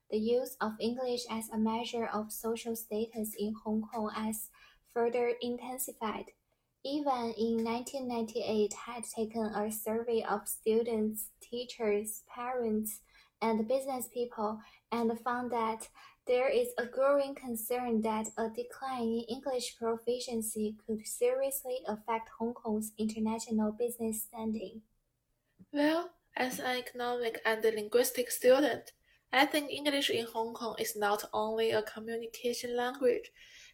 the 0.10 0.18
use 0.18 0.56
of 0.62 0.72
English 0.80 1.22
as 1.30 1.50
a 1.50 1.58
measure 1.58 2.06
of 2.06 2.32
social 2.32 2.76
status 2.76 3.36
in 3.38 3.54
Hong 3.64 3.82
Kong 3.82 4.12
as 4.16 4.50
further 4.94 5.34
intensified. 5.42 6.26
Even 6.86 7.34
in 7.38 7.64
1998 7.64 8.74
had 8.74 9.04
taken 9.04 9.44
a 9.44 9.72
survey 9.72 10.24
of 10.30 10.48
students, 10.48 11.30
teachers, 11.42 12.24
parents, 12.34 13.02
and 13.42 13.68
business 13.68 14.08
people 14.14 14.60
and 14.92 15.12
found 15.22 15.52
that 15.52 15.88
there 16.28 16.50
is 16.50 16.68
a 16.78 16.86
growing 16.86 17.34
concern 17.34 18.02
that 18.02 18.28
a 18.38 18.50
decline 18.50 19.02
in 19.02 19.26
English 19.28 19.78
proficiency 19.78 20.76
could 20.86 21.06
seriously 21.06 21.80
affect 21.88 22.30
Hong 22.38 22.54
Kong's 22.54 22.92
international 22.98 23.72
business 23.72 24.24
standing. 24.24 24.82
Well, 25.74 26.12
as 26.38 26.60
an 26.60 26.78
economic 26.78 27.40
and 27.46 27.64
linguistic 27.64 28.30
student, 28.30 28.92
I 29.34 29.46
think 29.46 29.72
English 29.72 30.10
in 30.10 30.26
Hong 30.26 30.54
Kong 30.54 30.76
is 30.80 30.96
not 30.96 31.24
only 31.34 31.72
a 31.72 31.82
communication 31.82 32.76
language, 32.76 33.32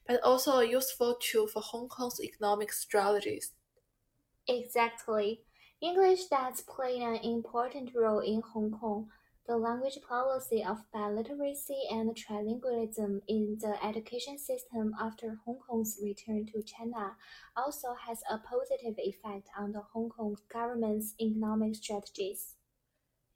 but 0.07 0.21
also 0.23 0.59
a 0.59 0.65
useful 0.65 1.15
tool 1.19 1.47
for 1.47 1.61
Hong 1.61 1.87
Kong's 1.87 2.21
economic 2.21 2.71
strategies. 2.71 3.53
Exactly. 4.47 5.41
English 5.81 6.25
does 6.27 6.61
play 6.61 6.99
an 6.99 7.15
important 7.15 7.91
role 7.95 8.19
in 8.19 8.41
Hong 8.53 8.71
Kong. 8.71 9.09
The 9.47 9.57
language 9.57 9.99
policy 10.07 10.63
of 10.63 10.83
biliteracy 10.93 11.91
and 11.91 12.15
trilingualism 12.15 13.21
in 13.27 13.57
the 13.59 13.77
education 13.85 14.39
system 14.39 14.95
after 14.99 15.39
Hong 15.45 15.59
Kong's 15.59 15.99
return 16.01 16.47
to 16.47 16.63
China 16.63 17.15
also 17.55 17.93
has 17.93 18.23
a 18.29 18.39
positive 18.39 18.95
effect 18.97 19.47
on 19.55 19.71
the 19.71 19.81
Hong 19.93 20.09
Kong 20.09 20.37
government's 20.51 21.13
economic 21.21 21.75
strategies. 21.75 22.55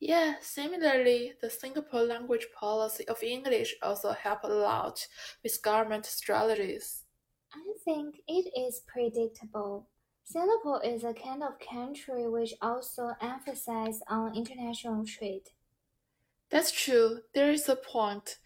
Yeah, 0.02 0.40
similarly, 0.42 1.38
the 1.40 1.50
Singapore 1.50 2.02
language 2.02 2.48
policy 2.52 3.08
of 3.08 3.24
English 3.24 3.76
also 3.82 4.12
helped 4.12 4.44
a 4.44 4.48
lot 4.50 5.08
with 5.42 5.62
government 5.62 6.06
strategies. 6.06 7.06
I 7.54 7.76
think 7.86 8.22
it 8.28 8.52
is 8.60 8.80
predictable. 8.80 9.88
Singapore 10.24 10.84
is 10.84 11.04
a 11.04 11.14
kind 11.14 11.44
of 11.44 11.60
country 11.60 12.28
which 12.28 12.56
also 12.60 13.14
emphasizes 13.22 14.02
on 14.08 14.36
international 14.36 15.06
trade. 15.06 15.52
That's 16.50 16.72
true. 16.72 17.24
There 17.34 17.52
is 17.52 17.68
a 17.68 17.76
point. 17.76 18.38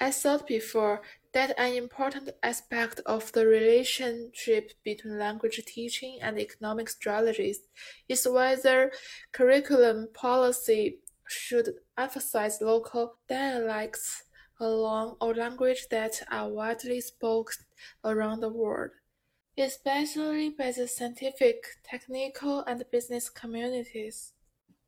I 0.00 0.10
thought 0.12 0.46
before 0.46 1.02
that 1.34 1.52
an 1.58 1.74
important 1.74 2.30
aspect 2.42 3.00
of 3.06 3.30
the 3.32 3.44
relationship 3.44 4.70
between 4.84 5.18
language 5.18 5.60
teaching 5.66 6.18
and 6.22 6.38
economic 6.38 6.88
strategies 6.88 7.60
is 8.08 8.26
whether 8.26 8.92
curriculum 9.32 10.08
policy 10.14 11.00
should 11.26 11.74
emphasize 11.98 12.60
local 12.60 13.16
dialects 13.28 14.22
along 14.60 15.16
or 15.20 15.34
language 15.34 15.88
that 15.90 16.22
are 16.30 16.48
widely 16.48 17.00
spoken 17.00 17.64
around 18.04 18.40
the 18.40 18.48
world, 18.48 18.90
especially 19.58 20.50
by 20.50 20.70
the 20.70 20.86
scientific, 20.86 21.64
technical, 21.82 22.60
and 22.60 22.84
business 22.92 23.28
communities. 23.28 24.33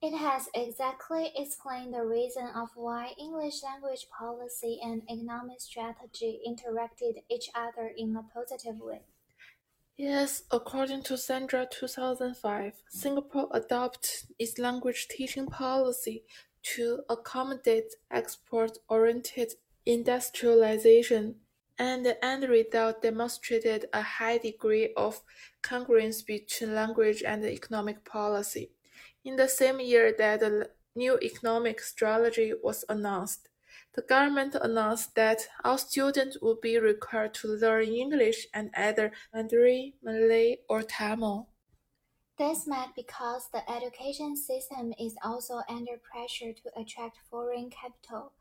It 0.07 0.17
has 0.17 0.49
exactly 0.55 1.33
explained 1.35 1.93
the 1.93 2.07
reason 2.07 2.47
of 2.47 2.77
why 2.77 3.17
English 3.19 3.65
language 3.65 4.09
policy 4.09 4.79
and 4.81 5.03
economic 5.11 5.61
strategy 5.61 6.41
interacted 6.47 7.25
each 7.29 7.51
other 7.53 7.89
in 7.89 8.17
a 8.17 8.23
positive 8.23 8.79
way. 8.79 9.03
Yes, 9.99 10.45
according 10.51 11.03
to 11.03 11.19
Sandra 11.19 11.67
2005, 11.67 12.85
Singapore 12.89 13.49
adopted 13.51 14.29
its 14.39 14.59
language 14.59 15.09
teaching 15.09 15.49
policy 15.49 16.25
to 16.63 17.03
accommodate 17.11 17.93
export-oriented 18.11 19.55
industrialization, 19.85 21.41
and 21.79 22.07
the 22.07 22.25
end 22.25 22.49
result 22.49 23.03
demonstrated 23.03 23.87
a 23.93 24.03
high 24.03 24.39
degree 24.39 24.95
of 24.95 25.25
congruence 25.63 26.25
between 26.25 26.75
language 26.75 27.25
and 27.25 27.45
economic 27.45 28.05
policy. 28.05 28.76
In 29.27 29.35
the 29.35 29.49
same 29.49 29.81
year 29.81 30.15
that 30.19 30.39
the 30.39 30.71
new 30.95 31.19
economic 31.21 31.81
strategy 31.81 32.53
was 32.63 32.85
announced, 32.89 33.49
the 33.95 34.03
government 34.03 34.55
announced 34.55 35.17
that 35.17 35.49
all 35.65 35.79
students 35.79 36.39
would 36.41 36.61
be 36.61 36.79
required 36.79 37.35
to 37.35 37.49
learn 37.49 37.89
English 37.89 38.47
and 38.55 38.71
either 38.77 39.11
Mandarin, 39.35 39.95
Malay, 40.01 40.59
or 40.69 40.85
Tamil. 40.85 41.49
This 42.39 42.69
meant 42.69 42.95
because 42.95 43.49
the 43.53 43.69
education 43.69 44.37
system 44.37 44.95
is 44.97 45.17
also 45.25 45.63
under 45.69 45.99
pressure 45.99 46.53
to 46.53 46.81
attract 46.81 47.19
foreign 47.29 47.69
capital 47.69 48.33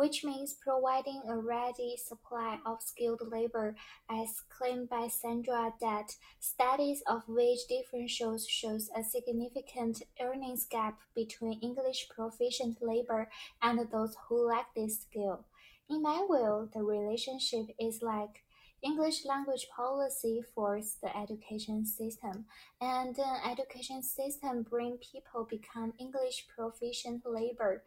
which 0.00 0.24
means 0.24 0.54
providing 0.54 1.20
a 1.28 1.36
ready 1.36 1.94
supply 1.94 2.58
of 2.64 2.80
skilled 2.80 3.20
labor, 3.30 3.76
as 4.10 4.40
claimed 4.48 4.88
by 4.88 5.06
Sandra 5.06 5.74
that 5.78 6.16
studies 6.38 7.02
of 7.06 7.28
wage 7.28 7.58
differentials 7.70 8.48
shows 8.48 8.88
a 8.96 9.04
significant 9.04 10.02
earnings 10.18 10.64
gap 10.64 10.98
between 11.14 11.60
English 11.60 12.08
proficient 12.08 12.78
labor 12.80 13.28
and 13.60 13.78
those 13.90 14.16
who 14.26 14.48
lack 14.48 14.74
this 14.74 15.02
skill. 15.02 15.44
In 15.90 16.00
my 16.00 16.24
view, 16.30 16.70
the 16.72 16.82
relationship 16.82 17.66
is 17.78 18.00
like 18.00 18.42
English 18.82 19.26
language 19.26 19.66
policy 19.76 20.42
for 20.54 20.80
the 21.02 21.14
education 21.14 21.84
system, 21.84 22.46
and 22.80 23.14
the 23.14 23.46
education 23.46 24.02
system 24.02 24.62
bring 24.62 24.96
people 25.12 25.46
become 25.50 25.92
English 25.98 26.46
proficient 26.56 27.22
labor 27.26 27.82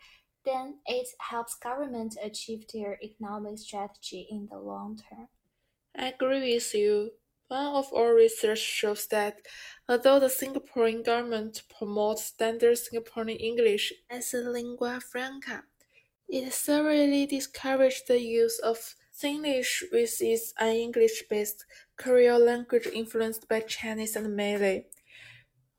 then 0.45 0.79
it 0.85 1.07
helps 1.19 1.55
government 1.55 2.17
achieve 2.21 2.67
their 2.73 2.99
economic 3.01 3.57
strategy 3.59 4.27
in 4.29 4.47
the 4.47 4.57
long 4.57 4.97
term. 4.97 5.29
I 5.95 6.09
agree 6.09 6.53
with 6.53 6.73
you. 6.75 7.13
One 7.47 7.65
of 7.75 7.91
our 7.93 8.13
research 8.13 8.59
shows 8.59 9.07
that 9.07 9.47
although 9.89 10.19
the 10.19 10.27
Singaporean 10.27 11.03
government 11.03 11.63
promotes 11.67 12.25
standard 12.25 12.77
Singaporean 12.77 13.39
English 13.39 13.91
as 14.09 14.33
a 14.33 14.41
lingua 14.41 14.99
franca, 15.01 15.63
it 16.27 16.51
severely 16.53 17.25
discouraged 17.25 18.07
the 18.07 18.19
use 18.19 18.59
of 18.59 18.95
Singlish 19.11 19.83
with 19.91 20.21
its 20.21 20.53
un-English-based 20.59 21.65
Creole 21.97 22.39
language 22.39 22.87
influenced 22.87 23.47
by 23.47 23.61
Chinese 23.61 24.15
and 24.15 24.35
Malay. 24.35 24.87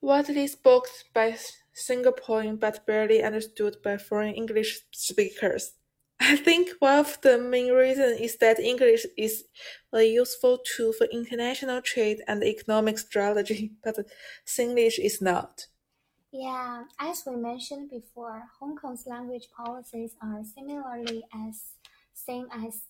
Widely 0.01 0.47
spoken 0.47 0.91
by 1.13 1.37
Singaporean 1.75 2.59
but 2.59 2.85
barely 2.85 3.21
understood 3.21 3.77
by 3.83 3.97
foreign 3.97 4.33
English 4.33 4.81
speakers. 4.91 5.73
I 6.19 6.37
think 6.37 6.69
one 6.79 6.99
of 6.99 7.19
the 7.21 7.37
main 7.37 7.73
reasons 7.73 8.19
is 8.21 8.37
that 8.37 8.59
English 8.59 9.05
is 9.17 9.45
a 9.91 10.03
useful 10.03 10.59
tool 10.59 10.93
for 10.93 11.07
international 11.11 11.81
trade 11.81 12.21
and 12.27 12.43
economic 12.43 12.97
strategy, 12.97 13.73
but 13.83 13.97
Singlish 14.45 14.97
is 14.97 15.21
not. 15.21 15.67
Yeah, 16.31 16.83
as 16.99 17.23
we 17.25 17.35
mentioned 17.35 17.89
before, 17.89 18.43
Hong 18.59 18.75
Kong's 18.75 19.05
language 19.05 19.47
policies 19.55 20.15
are 20.21 20.43
similarly 20.43 21.23
as 21.33 21.75
same 22.13 22.47
as 22.51 22.83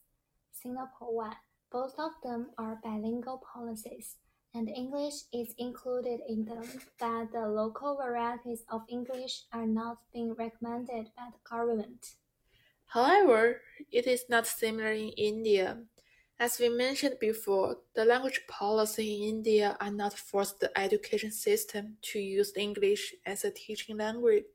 Singapore 0.52 1.16
one. 1.16 1.36
Both 1.72 2.00
of 2.00 2.12
them 2.24 2.52
are 2.58 2.80
bilingual 2.84 3.44
policies, 3.54 4.16
and 4.56 4.70
English 4.70 5.28
is 5.34 5.54
included 5.58 6.22
in 6.30 6.46
them, 6.46 6.64
but 6.98 7.32
the 7.34 7.46
local 7.48 7.98
varieties 7.98 8.64
of 8.70 8.84
English 8.88 9.44
are 9.52 9.68
not 9.68 9.98
being 10.14 10.34
recommended 10.34 11.12
by 11.18 11.28
the 11.32 11.50
government. 11.50 12.16
However, 12.88 13.62
it 13.92 14.08
is 14.08 14.26
not 14.30 14.48
similar 14.48 14.94
in 14.94 15.10
India. 15.18 15.84
As 16.40 16.60
we 16.60 16.70
mentioned 16.70 17.18
before, 17.20 17.78
the 17.96 18.06
language 18.06 18.42
policy 18.48 19.18
in 19.18 19.36
India 19.36 19.78
are 19.82 19.92
not 19.92 20.14
force 20.14 20.54
the 20.54 20.72
education 20.80 21.32
system 21.32 21.98
to 22.04 22.20
use 22.20 22.54
English 22.56 23.14
as 23.26 23.44
a 23.44 23.52
teaching 23.52 23.98
language. 23.98 24.46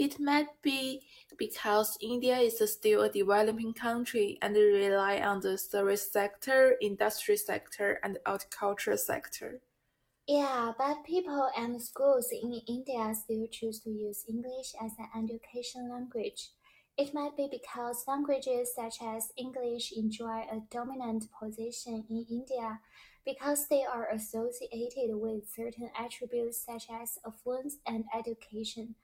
It 0.00 0.18
might 0.18 0.48
be 0.62 1.02
because 1.36 1.98
India 2.00 2.38
is 2.38 2.58
still 2.72 3.02
a 3.02 3.10
developing 3.10 3.74
country 3.74 4.38
and 4.40 4.56
rely 4.56 5.20
on 5.20 5.40
the 5.40 5.58
service 5.58 6.10
sector, 6.10 6.78
industry 6.80 7.36
sector, 7.36 8.00
and 8.02 8.18
agriculture 8.24 8.96
sector. 8.96 9.60
Yeah, 10.26 10.72
but 10.78 11.04
people 11.04 11.50
and 11.54 11.82
schools 11.82 12.30
in 12.32 12.62
India 12.66 13.14
still 13.14 13.46
choose 13.52 13.80
to 13.80 13.90
use 13.90 14.24
English 14.26 14.72
as 14.82 14.92
an 14.98 15.10
education 15.22 15.90
language. 15.90 16.48
It 16.96 17.12
might 17.12 17.36
be 17.36 17.50
because 17.52 18.08
languages 18.08 18.74
such 18.74 19.02
as 19.02 19.34
English 19.36 19.92
enjoy 19.92 20.46
a 20.50 20.62
dominant 20.70 21.24
position 21.38 22.06
in 22.08 22.24
India 22.30 22.80
because 23.26 23.68
they 23.68 23.84
are 23.84 24.08
associated 24.08 25.10
with 25.12 25.46
certain 25.54 25.90
attributes 25.94 26.64
such 26.64 26.86
as 26.90 27.18
affluence 27.26 27.76
and 27.86 28.04
education. 28.16 28.94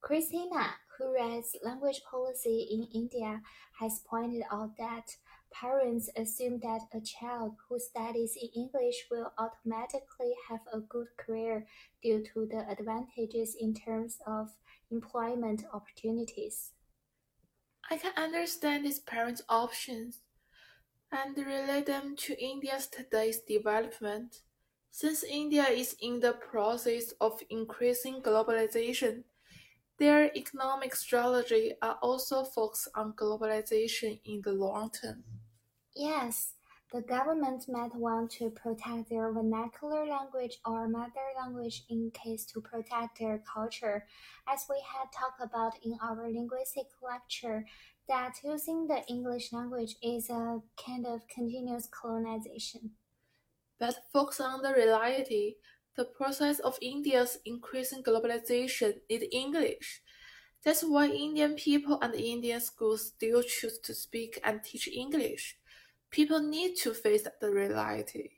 Christina, 0.00 0.74
who 0.96 1.14
writes 1.14 1.56
language 1.62 2.02
policy 2.10 2.68
in 2.70 2.88
India, 2.94 3.42
has 3.78 4.00
pointed 4.08 4.42
out 4.50 4.76
that 4.78 5.16
parents 5.52 6.08
assume 6.16 6.60
that 6.60 6.82
a 6.94 7.00
child 7.00 7.56
who 7.68 7.78
studies 7.78 8.36
in 8.40 8.48
English 8.54 9.06
will 9.10 9.32
automatically 9.38 10.34
have 10.48 10.60
a 10.72 10.80
good 10.80 11.08
career 11.16 11.66
due 12.02 12.22
to 12.32 12.46
the 12.46 12.66
advantages 12.70 13.56
in 13.58 13.74
terms 13.74 14.18
of 14.26 14.50
employment 14.90 15.64
opportunities. 15.72 16.72
I 17.90 17.98
can 17.98 18.12
understand 18.16 18.84
these 18.84 19.00
parents' 19.00 19.42
options 19.48 20.20
and 21.10 21.36
relate 21.36 21.86
them 21.86 22.14
to 22.16 22.42
India's 22.42 22.86
today's 22.86 23.40
development. 23.40 24.42
Since 24.92 25.24
India 25.24 25.64
is 25.64 25.96
in 26.00 26.20
the 26.20 26.32
process 26.32 27.12
of 27.20 27.42
increasing 27.50 28.22
globalization, 28.22 29.24
their 30.00 30.34
economic 30.34 30.96
strategy 30.96 31.74
are 31.82 31.98
also 32.02 32.42
focused 32.42 32.88
on 32.96 33.12
globalization 33.12 34.18
in 34.24 34.40
the 34.40 34.52
long 34.52 34.90
term. 34.90 35.22
Yes, 35.94 36.54
the 36.90 37.02
government 37.02 37.66
might 37.68 37.94
want 37.94 38.30
to 38.32 38.48
protect 38.50 39.10
their 39.10 39.30
vernacular 39.30 40.06
language 40.06 40.58
or 40.64 40.88
mother 40.88 41.28
language 41.38 41.84
in 41.90 42.10
case 42.12 42.46
to 42.46 42.62
protect 42.62 43.18
their 43.18 43.42
culture, 43.52 44.06
as 44.48 44.64
we 44.70 44.82
had 44.90 45.12
talked 45.12 45.42
about 45.42 45.74
in 45.84 45.98
our 46.02 46.28
linguistic 46.32 46.86
lecture, 47.02 47.66
that 48.08 48.36
using 48.42 48.86
the 48.86 49.04
English 49.06 49.52
language 49.52 49.96
is 50.02 50.30
a 50.30 50.60
kind 50.82 51.06
of 51.06 51.28
continuous 51.28 51.88
colonization. 51.92 52.92
But 53.78 53.96
focus 54.12 54.40
on 54.40 54.62
the 54.62 54.72
reality, 54.72 55.56
the 55.96 56.04
process 56.04 56.58
of 56.60 56.78
India's 56.82 57.38
increasing 57.44 58.02
globalization 58.02 59.00
is 59.08 59.24
English. 59.32 60.02
That's 60.64 60.82
why 60.82 61.08
Indian 61.08 61.54
people 61.56 61.98
and 62.00 62.14
Indian 62.14 62.60
schools 62.60 63.08
still 63.08 63.42
choose 63.42 63.78
to 63.80 63.94
speak 63.94 64.40
and 64.44 64.62
teach 64.62 64.88
English. 64.88 65.58
People 66.10 66.40
need 66.40 66.76
to 66.78 66.94
face 66.94 67.26
the 67.40 67.50
reality. 67.50 68.30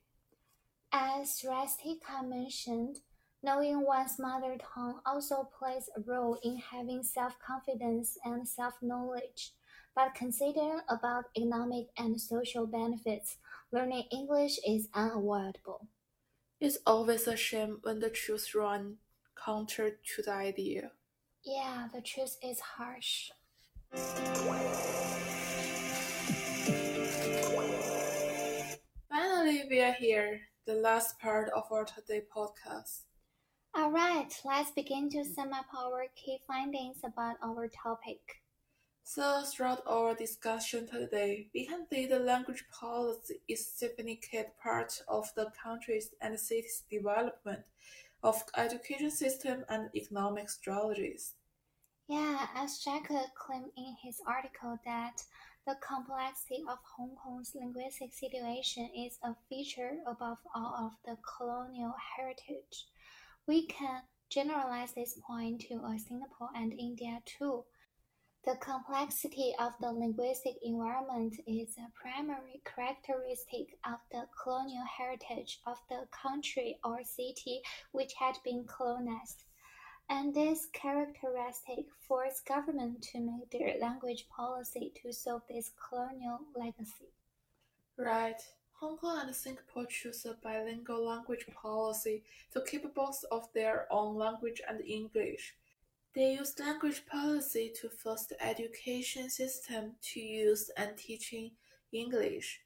As 0.92 1.42
Rastika 1.42 2.22
mentioned, 2.24 3.00
knowing 3.42 3.80
one's 3.82 4.18
mother 4.18 4.56
tongue 4.58 5.00
also 5.04 5.44
plays 5.44 5.90
a 5.96 6.00
role 6.00 6.38
in 6.44 6.56
having 6.58 7.02
self-confidence 7.02 8.16
and 8.24 8.46
self-knowledge. 8.46 9.54
But 9.94 10.14
considering 10.14 10.80
about 10.88 11.30
economic 11.36 11.88
and 11.98 12.20
social 12.20 12.66
benefits, 12.66 13.38
learning 13.72 14.04
English 14.12 14.60
is 14.66 14.88
unavoidable. 14.94 15.88
It's 16.62 16.78
always 16.86 17.26
a 17.26 17.34
shame 17.36 17.78
when 17.82 17.98
the 17.98 18.08
truth 18.08 18.54
run 18.54 18.98
counter 19.34 19.98
to 20.14 20.22
the 20.22 20.30
idea. 20.30 20.92
Yeah, 21.44 21.88
the 21.92 22.00
truth 22.00 22.36
is 22.40 22.60
harsh. 22.60 23.32
Finally, 29.10 29.64
we 29.68 29.80
are 29.80 29.92
here, 29.94 30.42
the 30.64 30.74
last 30.74 31.18
part 31.18 31.48
of 31.48 31.64
our 31.72 31.84
today 31.84 32.22
podcast. 32.32 33.06
Alright, 33.76 34.32
let's 34.44 34.70
begin 34.70 35.10
to 35.10 35.24
sum 35.24 35.52
up 35.52 35.66
our 35.76 36.06
key 36.14 36.38
findings 36.46 36.98
about 37.02 37.38
our 37.42 37.66
topic. 37.66 38.41
So, 39.04 39.42
throughout 39.42 39.82
our 39.86 40.14
discussion 40.14 40.86
today, 40.88 41.48
we 41.54 41.66
can 41.66 41.86
see 41.90 42.06
the 42.06 42.18
language 42.18 42.64
policy 42.70 43.40
is 43.48 43.60
a 43.60 43.64
significant 43.64 44.48
part 44.62 45.02
of 45.08 45.32
the 45.34 45.50
country's 45.62 46.10
and 46.20 46.38
city's 46.38 46.84
development 46.90 47.64
of 48.22 48.42
education 48.56 49.10
system 49.10 49.64
and 49.68 49.90
economic 49.94 50.48
strategies. 50.48 51.34
Yeah, 52.08 52.46
as 52.54 52.78
Jacob 52.78 53.34
claimed 53.34 53.70
in 53.76 53.96
his 54.02 54.20
article 54.26 54.78
that 54.84 55.24
the 55.66 55.76
complexity 55.76 56.64
of 56.68 56.78
Hong 56.96 57.16
Kong's 57.16 57.54
linguistic 57.54 58.12
situation 58.12 58.90
is 58.96 59.18
a 59.22 59.34
feature 59.48 59.98
above 60.06 60.38
all 60.54 60.74
of 60.74 60.92
the 61.04 61.16
colonial 61.22 61.94
heritage. 62.16 62.86
We 63.46 63.66
can 63.66 64.02
generalize 64.28 64.92
this 64.92 65.18
point 65.26 65.60
to 65.68 65.74
uh, 65.76 65.98
Singapore 65.98 66.50
and 66.54 66.72
India 66.72 67.20
too. 67.24 67.64
The 68.44 68.56
complexity 68.56 69.54
of 69.60 69.74
the 69.80 69.92
linguistic 69.92 70.56
environment 70.62 71.36
is 71.46 71.76
a 71.78 71.92
primary 71.94 72.60
characteristic 72.64 73.78
of 73.84 74.00
the 74.10 74.26
colonial 74.42 74.84
heritage 74.84 75.60
of 75.64 75.78
the 75.88 76.08
country 76.10 76.80
or 76.82 77.04
city 77.04 77.62
which 77.92 78.14
had 78.14 78.38
been 78.42 78.64
colonized. 78.64 79.44
And 80.08 80.34
this 80.34 80.66
characteristic 80.72 81.86
forced 82.08 82.44
government 82.44 83.02
to 83.12 83.20
make 83.20 83.48
their 83.52 83.78
language 83.80 84.26
policy 84.28 84.92
to 85.02 85.12
solve 85.12 85.42
this 85.48 85.70
colonial 85.88 86.40
legacy. 86.56 87.12
Right. 87.96 88.42
Hong 88.72 88.98
Kong 88.98 89.20
and 89.24 89.36
Singapore 89.36 89.86
choose 89.86 90.26
a 90.26 90.34
bilingual 90.42 91.06
language 91.06 91.46
policy 91.54 92.24
to 92.52 92.60
keep 92.62 92.92
both 92.92 93.24
of 93.30 93.52
their 93.52 93.86
own 93.92 94.16
language 94.16 94.60
and 94.68 94.80
English. 94.80 95.54
They 96.14 96.34
use 96.34 96.58
language 96.58 97.06
policy 97.06 97.72
to 97.80 97.88
force 97.88 98.26
the 98.26 98.42
education 98.44 99.30
system 99.30 99.96
to 100.12 100.20
use 100.20 100.70
and 100.76 100.96
teaching 100.96 101.52
English. 101.90 102.60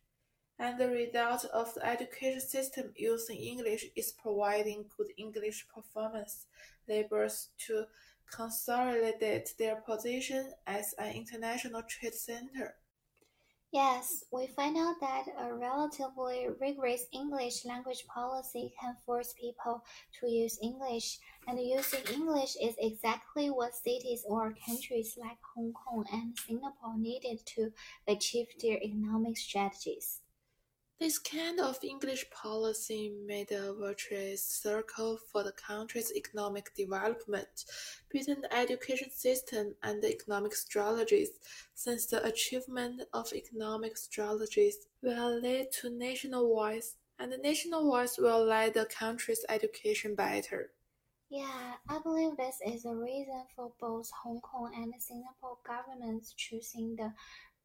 And 0.58 0.80
the 0.80 0.88
result 0.88 1.44
of 1.52 1.72
the 1.74 1.86
education 1.86 2.40
system 2.40 2.92
using 2.96 3.36
English 3.36 3.86
is 3.94 4.12
providing 4.12 4.86
good 4.96 5.12
English 5.16 5.66
performance 5.72 6.46
labels 6.88 7.50
to 7.66 7.84
consolidate 8.32 9.54
their 9.58 9.76
position 9.76 10.52
as 10.66 10.94
an 10.98 11.12
international 11.12 11.82
trade 11.82 12.14
center. 12.14 12.74
Yes, 13.76 14.24
we 14.32 14.46
find 14.46 14.78
out 14.78 14.98
that 15.00 15.26
a 15.38 15.52
relatively 15.52 16.48
rigorous 16.58 17.06
English 17.12 17.66
language 17.66 18.06
policy 18.06 18.72
can 18.80 18.96
force 19.04 19.34
people 19.34 19.84
to 20.18 20.26
use 20.26 20.58
English, 20.62 21.18
and 21.46 21.60
using 21.60 22.00
English 22.12 22.56
is 22.56 22.74
exactly 22.78 23.50
what 23.50 23.76
cities 23.76 24.24
or 24.26 24.56
countries 24.66 25.18
like 25.18 25.36
Hong 25.54 25.74
Kong 25.74 26.06
and 26.10 26.38
Singapore 26.38 26.96
needed 26.96 27.44
to 27.54 27.74
achieve 28.08 28.48
their 28.58 28.82
economic 28.82 29.36
strategies. 29.36 30.22
This 30.98 31.18
kind 31.18 31.60
of 31.60 31.84
English 31.84 32.24
policy 32.30 33.12
made 33.26 33.52
a 33.52 33.74
virtuous 33.74 34.42
circle 34.42 35.18
for 35.30 35.42
the 35.42 35.52
country's 35.52 36.10
economic 36.14 36.74
development 36.74 37.66
between 38.08 38.40
the 38.40 38.56
education 38.56 39.10
system 39.10 39.74
and 39.82 40.02
the 40.02 40.10
economic 40.10 40.54
strategies, 40.54 41.32
since 41.74 42.06
the 42.06 42.24
achievement 42.24 43.02
of 43.12 43.30
economic 43.34 43.98
strategies 43.98 44.88
will 45.02 45.38
lead 45.38 45.70
to 45.82 45.90
nationwide, 45.90 46.84
and 47.18 47.30
the 47.30 47.36
nationwide 47.36 48.08
will 48.16 48.46
lead 48.46 48.72
the 48.72 48.86
country's 48.86 49.44
education 49.50 50.14
better. 50.14 50.70
Yeah, 51.28 51.74
I 51.90 51.98
believe 51.98 52.38
this 52.38 52.56
is 52.64 52.84
the 52.84 52.94
reason 52.94 53.42
for 53.54 53.72
both 53.78 54.08
Hong 54.22 54.40
Kong 54.40 54.72
and 54.74 54.94
Singapore 54.98 55.58
governments 55.66 56.32
choosing 56.36 56.96
the 56.96 57.12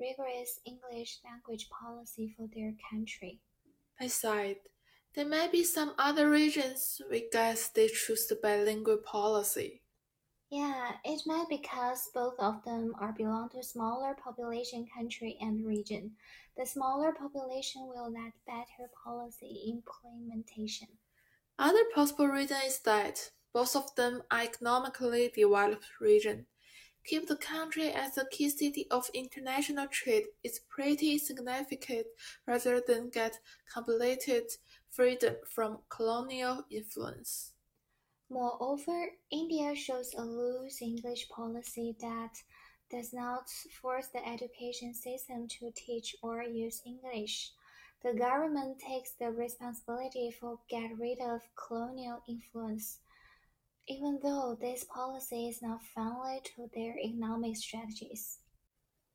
rigorous 0.01 0.59
English 0.65 1.19
language 1.23 1.69
policy 1.69 2.33
for 2.35 2.47
their 2.47 2.73
country. 2.89 3.39
Besides, 3.99 4.59
there 5.13 5.25
may 5.25 5.47
be 5.47 5.63
some 5.63 5.93
other 5.97 6.29
regions 6.29 7.01
we 7.09 7.29
guess 7.31 7.69
they 7.69 7.87
choose 7.87 8.27
the 8.27 8.35
bilingual 8.35 8.97
policy. 8.97 9.83
Yeah, 10.49 10.97
it 11.05 11.25
might 11.25 11.47
because 11.49 12.09
both 12.13 12.37
of 12.39 12.63
them 12.65 12.93
are 12.99 13.13
belong 13.13 13.49
to 13.49 13.63
smaller 13.63 14.13
population 14.13 14.85
country 14.85 15.37
and 15.39 15.65
region. 15.65 16.17
The 16.57 16.65
smaller 16.65 17.13
population 17.13 17.87
will 17.87 18.11
lack 18.11 18.33
better 18.45 18.89
policy 19.03 19.63
implementation. 19.67 20.99
Other 21.57 21.85
possible 21.95 22.27
reason 22.27 22.57
is 22.65 22.79
that 22.79 23.31
both 23.53 23.73
of 23.75 23.95
them 23.95 24.23
are 24.29 24.41
economically 24.41 25.29
developed 25.29 26.01
region. 26.01 26.47
Keep 27.05 27.27
the 27.27 27.35
country 27.35 27.91
as 27.91 28.17
a 28.17 28.25
key 28.25 28.49
city 28.49 28.87
of 28.91 29.09
international 29.13 29.87
trade 29.87 30.25
is 30.43 30.61
pretty 30.69 31.17
significant 31.17 32.07
rather 32.45 32.81
than 32.85 33.09
get 33.09 33.39
completed 33.73 34.51
freedom 34.89 35.35
from 35.45 35.79
colonial 35.89 36.65
influence. 36.69 37.53
Moreover, 38.29 39.09
India 39.29 39.75
shows 39.75 40.13
a 40.13 40.23
loose 40.23 40.81
English 40.81 41.27
policy 41.29 41.95
that 41.99 42.33
does 42.89 43.11
not 43.13 43.49
force 43.81 44.07
the 44.07 44.25
education 44.25 44.93
system 44.93 45.47
to 45.47 45.71
teach 45.75 46.15
or 46.21 46.43
use 46.43 46.81
English. 46.85 47.51
The 48.03 48.13
government 48.13 48.79
takes 48.79 49.11
the 49.13 49.31
responsibility 49.31 50.31
for 50.31 50.59
get 50.69 50.97
rid 50.97 51.19
of 51.19 51.41
colonial 51.55 52.21
influence, 52.27 52.99
even 53.87 54.19
though 54.21 54.55
this 54.59 54.83
policy 54.83 55.47
is 55.47 55.61
not 55.61 55.83
friendly 55.83 56.41
to 56.43 56.69
their 56.73 56.97
economic 56.97 57.57
strategies. 57.57 58.39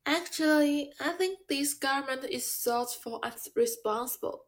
Actually, 0.07 0.91
I 0.99 1.11
think 1.13 1.49
this 1.49 1.75
government 1.75 2.25
is 2.31 2.51
thoughtful 2.51 3.21
and 3.23 3.35
responsible. 3.55 4.47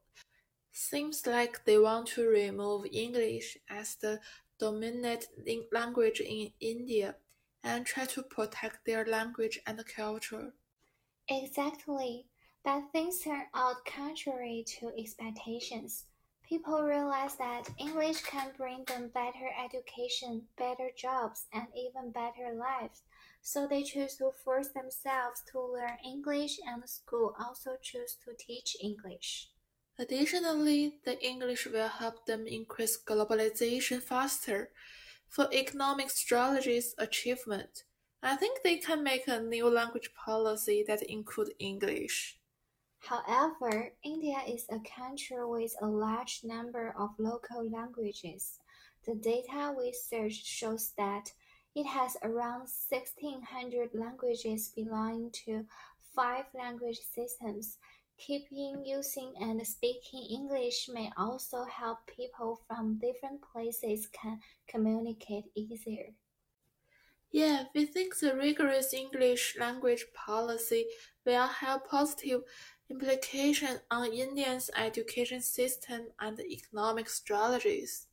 Seems 0.73 1.27
like 1.27 1.65
they 1.65 1.79
want 1.79 2.09
to 2.09 2.27
remove 2.29 2.87
English 2.93 3.59
as 3.69 3.97
the 3.97 4.21
dominant 4.59 5.27
language 5.73 6.21
in 6.21 6.53
India 6.61 7.17
and 7.63 7.87
try 7.87 8.07
to 8.07 8.23
protect 8.23 8.87
their 8.87 9.05
language 9.07 9.61
and 9.67 9.85
culture. 9.87 10.55
Exactly, 11.29 12.27
but 12.65 12.91
things 12.91 13.21
turn 13.21 13.47
out 13.55 13.85
contrary 13.87 14.65
to 14.67 14.93
expectations. 14.99 16.07
People 16.49 16.83
realize 16.83 17.37
that 17.37 17.69
English 17.79 18.23
can 18.23 18.53
bring 18.57 18.83
them 18.85 19.11
better 19.13 19.51
education, 19.63 20.43
better 20.57 20.91
jobs, 20.97 21.45
and 21.53 21.67
even 21.77 22.11
better 22.11 22.55
lives. 22.55 23.03
So 23.43 23.67
they 23.67 23.83
choose 23.83 24.17
to 24.17 24.31
force 24.45 24.69
themselves 24.69 25.43
to 25.53 25.61
learn 25.61 25.99
English, 26.03 26.59
and 26.67 26.83
the 26.83 26.89
school 26.89 27.35
also 27.39 27.73
choose 27.83 28.17
to 28.25 28.33
teach 28.39 28.79
English. 28.83 29.51
Additionally, 29.99 30.95
the 31.05 31.23
English 31.23 31.67
will 31.67 31.89
help 31.89 32.25
them 32.25 32.47
increase 32.47 32.97
globalization 32.97 34.03
faster. 34.03 34.71
For 35.29 35.53
economic 35.53 36.09
strategies 36.09 36.95
achievement, 36.97 37.85
I 38.23 38.37
think 38.37 38.63
they 38.63 38.79
can 38.79 39.03
make 39.03 39.29
a 39.29 39.39
new 39.39 39.69
language 39.69 40.15
policy 40.15 40.83
that 40.89 41.03
include 41.03 41.53
English. 41.59 42.38
However, 43.01 43.93
India 44.03 44.39
is 44.47 44.67
a 44.69 44.81
country 44.81 45.45
with 45.45 45.75
a 45.81 45.87
large 45.87 46.41
number 46.45 46.95
of 46.99 47.11
local 47.19 47.69
languages. 47.69 48.59
The 49.07 49.15
data 49.15 49.75
we 49.77 49.93
searched 49.93 50.45
shows 50.45 50.93
that 50.97 51.33
it 51.75 51.87
has 51.87 52.17
around 52.23 52.69
1600 52.91 53.95
languages 53.95 54.73
belonging 54.75 55.31
to 55.47 55.65
five 56.15 56.47
language 56.55 56.99
systems 57.15 57.79
Keeping 58.19 58.85
using 58.85 59.33
and 59.41 59.65
speaking 59.65 60.27
English 60.29 60.89
may 60.89 61.09
also 61.17 61.63
help 61.65 61.99
people 62.09 62.61
from 62.67 62.99
different 62.99 63.41
places 63.41 64.09
can 64.09 64.41
communicate 64.67 65.45
easier. 65.55 66.15
Yeah, 67.31 67.65
we 67.75 67.87
think 67.87 68.19
the 68.19 68.35
rigorous 68.35 68.93
English 68.93 69.57
language 69.59 70.05
policy 70.15 70.87
will 71.25 71.47
have 71.47 71.87
positive 71.87 72.43
implications 72.91 73.81
on 73.91 74.13
India's 74.13 74.71
education 74.77 75.41
system 75.41 76.09
and 76.21 76.41
economic 76.41 77.09
strategies. 77.09 78.07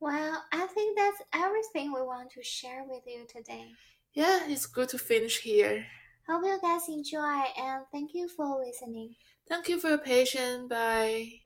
Well, 0.00 0.44
I 0.52 0.66
think 0.66 0.96
that's 0.96 1.22
everything 1.32 1.92
we 1.92 2.02
want 2.02 2.30
to 2.32 2.42
share 2.42 2.84
with 2.88 3.02
you 3.06 3.26
today. 3.28 3.72
Yeah, 4.14 4.40
it's 4.48 4.66
good 4.66 4.88
to 4.90 4.98
finish 4.98 5.40
here. 5.40 5.86
Hope 6.28 6.44
you 6.44 6.58
guys 6.60 6.88
enjoy 6.88 7.42
and 7.58 7.84
thank 7.90 8.14
you 8.14 8.28
for 8.28 8.62
listening. 8.64 9.14
Thank 9.48 9.68
you 9.68 9.78
for 9.80 9.88
your 9.88 9.98
patience. 9.98 10.68
Bye. 10.68 11.40